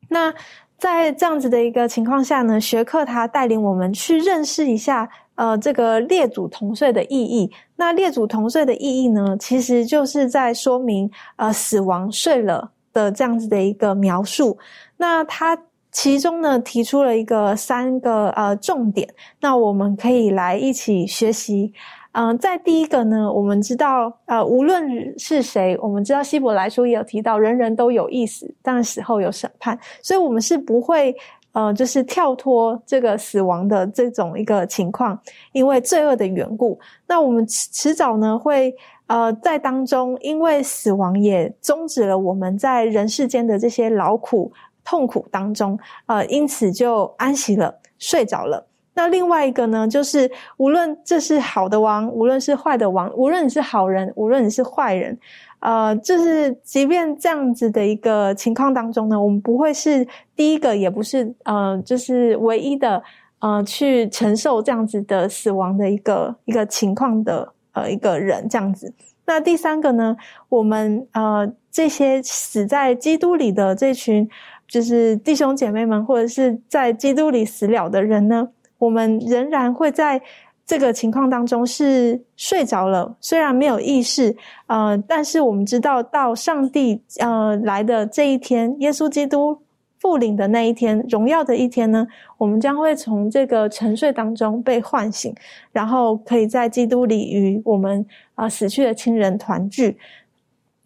[0.09, 0.35] 那
[0.77, 5.09] 在这样子的一个情况下呢，学克他带领我们去认识一下。
[5.41, 14.59] 呃，这个列祖同岁的意义，那列祖同岁的意义呢，其实就是在说明呃死亡睡了的这样子的一个描述。
[14.99, 15.59] 那它
[15.91, 19.09] 其中呢提出了一个三个呃重点，
[19.41, 21.73] 那我们可以来一起学习。
[22.13, 31.17] 嗯，在第一个呢，我们知道呃无论是谁，我们知道希伯来书也有提到，人人都有意思，但死后有审判，所以我们是不会。
[31.53, 35.19] 呃，就是跳脱这个死亡的这种一个情况，
[35.53, 38.75] 因为罪恶的缘故，那我们迟迟早呢会
[39.07, 44.53] 呃在当中，因为死亡也终止了我们在人世间的这些劳苦
[44.85, 48.67] 痛苦当中，呃，因此就安息了，睡着了。
[48.93, 55.19] 那另外一个呢，就是无论这是好的王，无论是坏的王，无论你是好人，无论你是坏人。
[55.61, 63.03] 呃，就是即便这样子的一个情况当中呢，我们不会是第一个，也不是呃，就是唯一的
[63.41, 68.93] 呃，去承受这样子的死亡的一个一个情况的呃一个人这样子。
[69.27, 70.17] 那第三个呢，
[70.49, 74.27] 我们呃这些死在基督里的这群
[74.67, 78.49] 就是弟兄姐妹们，或者是在基督里死了的人呢，
[78.79, 80.23] 我们仍然会在。
[80.71, 84.33] 这个情况当中是睡着了，虽然没有意识，
[84.69, 89.61] 呃，但是我们知道到上帝呃来的这一天，耶稣基督
[89.99, 92.07] 复临的那一天，荣耀的一天呢，
[92.39, 95.35] 我们将会从这个沉睡当中被唤醒，
[95.73, 98.07] 然后可以在基督里与我们
[98.37, 99.99] 啊死去的亲人团聚。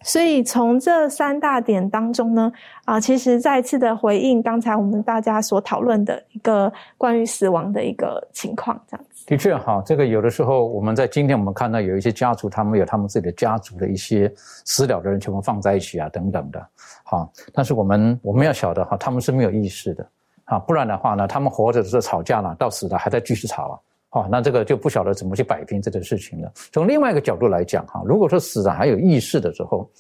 [0.01, 2.51] 所以从这三大点当中呢，
[2.87, 9.05] 啊，其实再次的回应刚才我们大家所讨论的一个关于死亡的一个情况，这样。
[9.27, 16.61] 的确哈，这个有的时候我们在今天我们看到有一些家族，他们有他们自己的家族的一些死了的人全部放在一起啊，等等的，
[17.05, 20.07] 哈，但是我们我们要晓得哈，他们是没有意识的，
[20.45, 23.81] 啊，不然的话呢，他们活着的时候吵架了，到死了还在继续吵了。
[24.11, 26.53] 哦，那这个就不晓得怎么去摆平这个事情了。
[26.73, 29.91] 从另外一个角度来讲，哈，如果说死了还有意识的时候，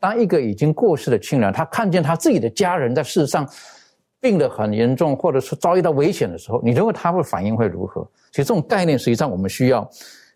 [0.00, 3.48] 当一个已经过世的亲人，他看见他自己的家人在世上
[4.20, 8.06] 病得很严重，或者是遭遇到危险的时候，你认为他会反应会如何？
[8.30, 9.90] 其实这种概念实际上我们需要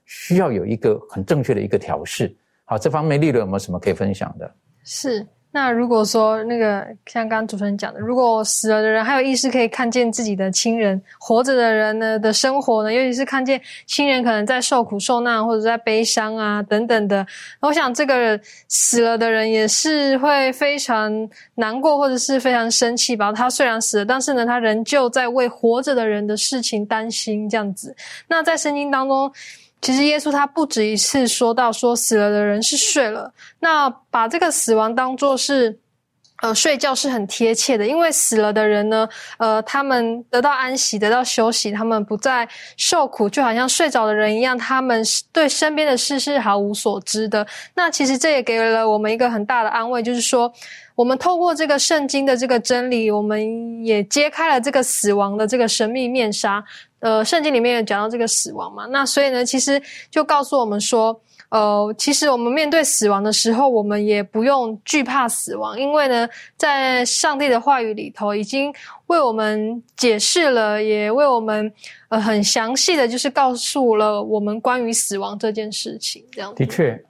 [0.07, 2.35] 需要有一个很正确的一个调试。
[2.65, 4.51] 好，这方面利润有没有什么可以分享的？
[4.83, 5.27] 是。
[5.55, 17.25] 那如果说那个像刚刚主持人讲的，如果死了的人还有意识可以看见自己的亲人，活着的人呢的生活呢，尤其是看见亲人可能在受苦受难或者在悲伤啊等等的，
[17.61, 23.33] 我想这个死了的人也是会非常难过或者是非常生气吧。
[23.33, 27.95] 他虽然死了，但是呢，他仍旧在为活着的人的事情担心这样子。
[28.27, 29.33] 那在圣经当中。
[29.85, 33.31] 其实耶稣他不止一次说到说死了的人是睡了，
[33.61, 35.79] 那把这个死亡当做是。
[36.43, 39.09] 呃，睡觉是很贴切的，因为死了的人呢，
[39.39, 47.47] 呃，他们得到安息，得到休息，他们不再受苦，就好像睡着的人一样，他们对身边的事是毫无所知的。
[47.75, 50.53] 那其实这也给了我们一个很大的安慰，就是说，
[50.95, 56.65] 我们透过这个圣经的这个真理，我们也揭开了这个死亡的这个神秘面纱。
[57.01, 59.81] 呃，圣经里面有讲到这个死亡嘛，那所以呢，其实
[60.11, 61.21] 就告诉我们说。
[61.51, 68.75] 呃，其实我们面对死亡的时候，我们也不用惧怕死亡，因为呢，在上帝的话语里头，已经
[69.07, 71.73] 为我们解释了，也为我们
[72.09, 76.25] 呃很详细的就是告诉了我们关于死亡这件事情。
[76.33, 77.01] 这样的确，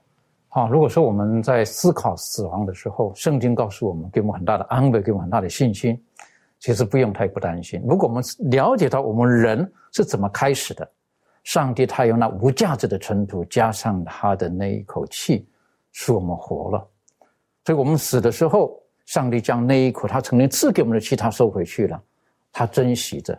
[0.55, 0.69] 好。
[0.69, 6.01] 如果说我们在思考死亡的时候，圣经告诉我们，给我们很大的安慰，给我们很大的信心，
[6.59, 7.83] 其实不用太不担心。
[7.85, 10.89] 如果我们了解到我们人是怎么开始的。
[11.43, 15.45] 上帝他用那无价值的尘土，加上他的那一口气，
[15.91, 16.87] 使我们活了。
[17.65, 22.01] 所以，我们死的时候，上帝将那一口他曾经赐给我们的气，他收回去了。
[22.51, 23.37] 他珍惜着，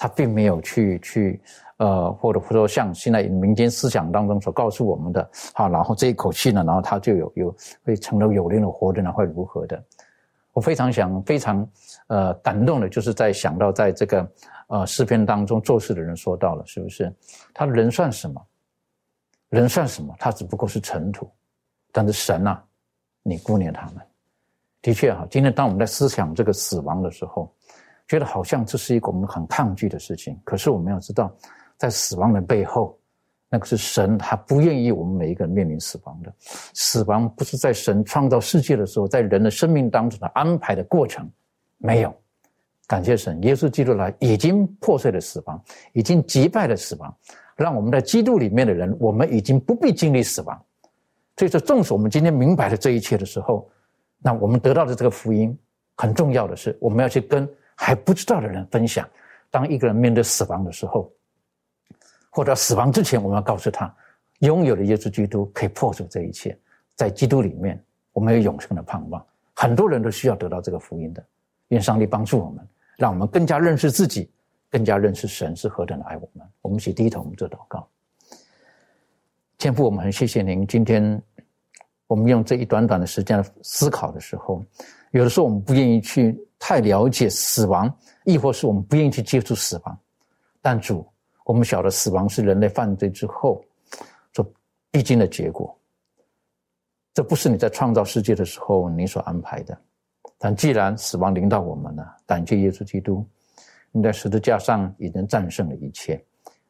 [0.00, 1.40] 他并没有去去
[1.76, 9.84] 呃，或者或说像现在民间思想当中所告诉我们的，好，然后这一口气呢，然后他就有有会成了有灵的活着呢，会如何的？
[10.52, 11.68] 我非常想非常
[12.06, 14.26] 呃感动的，就是在想到在这个。
[14.72, 17.12] 呃，诗篇当中做事的人说到了，是不是？
[17.52, 18.40] 他人算什么？
[19.48, 20.14] 人算什么？
[20.16, 21.28] 他只不过是尘土。
[21.90, 22.56] 但是神呐，
[23.24, 23.96] 你顾念他们。
[24.80, 27.52] 的确哈，今天当我们在思想这个死亡的时候，
[28.10, 30.36] 觉得好像这是一个我们很抗拒的事情。
[30.42, 31.32] 可是我们要知道，
[31.76, 32.98] 在死亡的背后，
[33.48, 36.34] 那个是神，他不愿意我们每一个人面临死亡的。
[36.74, 41.30] 死亡不是在神创造世界的时候，在人的生命当中的安排的过程，
[41.78, 42.12] 没有。
[42.88, 47.16] 感谢神，耶稣基督来已经破碎了死亡，已经击败了死亡，
[47.54, 50.60] 让我们在基督里面的人，我们已经不必经历死亡。
[51.36, 53.70] 所以说，纵使我们今天明白了这一切的时候，
[54.18, 55.56] 那我们得到的这个福音，
[55.96, 57.48] 很重要的是，我们要去跟
[57.82, 59.08] 还不知道的人分享。
[59.50, 61.10] 当一个人面对死亡的时候，
[62.28, 63.92] 或者死亡之前，我们要告诉他，
[64.40, 66.56] 拥有了耶稣基督可以破除这一切，
[66.94, 69.24] 在基督里面，我们有永生的盼望。
[69.54, 71.24] 很多人都需要得到这个福音的，
[71.68, 72.64] 愿上帝帮助我们。
[72.98, 74.30] 让我们更加认识自己，
[74.68, 76.46] 更加认识神是何等的爱我们。
[76.60, 77.88] 我们一起低头，我们做祷告。
[79.56, 80.66] 天父，我们很谢谢您。
[80.66, 81.20] 今天
[82.06, 84.62] 我们用这一短短的时间思考的时候，
[85.12, 87.92] 有的时候我们不愿意去太了解死亡，
[88.24, 89.98] 亦或是我们不愿意去接触死亡。
[90.62, 91.04] 但主，
[91.44, 93.64] 我们晓得死亡是人类犯罪之后
[94.32, 94.48] 所
[94.92, 95.76] 必经的结果。
[97.12, 99.76] 这不是你在创造世界的时候你所安排的。
[100.38, 103.26] 但既然死亡临到我们了，感谢耶稣基督，
[103.90, 106.22] 你在十字架上已经战胜了一切，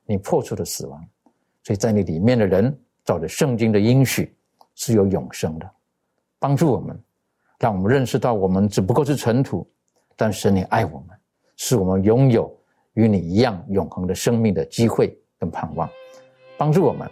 [0.06, 1.04] 你破除了死亡，
[1.62, 2.74] 所以在你里面的人，
[3.04, 4.34] 照着圣经的应许
[4.76, 5.70] 是有永生的。
[6.38, 6.98] 帮助我们，
[7.58, 9.68] 让我们认识到我们只不过是尘土，
[10.20, 11.18] 但是你爱我们，
[11.56, 12.54] 使我们拥有
[12.92, 15.88] 与你一样永恒的生命的机会跟盼望。
[16.58, 17.10] 帮助我们，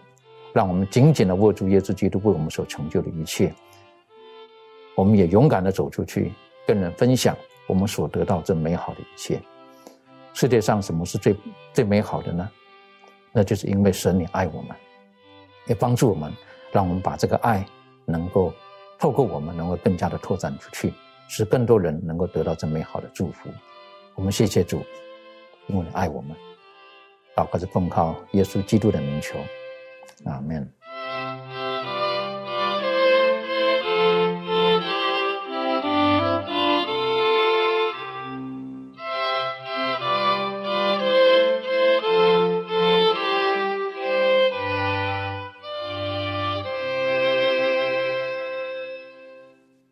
[0.53, 3.51] 让我们紧紧的握住耶稣基督为我们所成就的一切，
[4.95, 6.35] 我们也勇敢的走出去。
[6.67, 7.35] 跟人分享
[7.67, 9.41] 我们所得到这美好的一切。
[10.35, 11.35] 世界上什么是最
[11.73, 12.47] 最美好的呢？
[13.33, 14.77] 那就是因为神你爱我们，
[15.67, 16.31] 也帮助我们，
[16.73, 17.67] 让我们把这个爱
[18.05, 18.53] 能够
[18.99, 20.93] 透过我们，能够更加的拓展出去，
[21.29, 23.51] 使更多人能够得到这美好的祝福。
[24.15, 24.83] 我们谢谢主，
[25.69, 26.37] 因为你爱我们。
[27.37, 29.39] 祷告是奉靠耶稣基督的名求，
[30.25, 30.69] 阿门。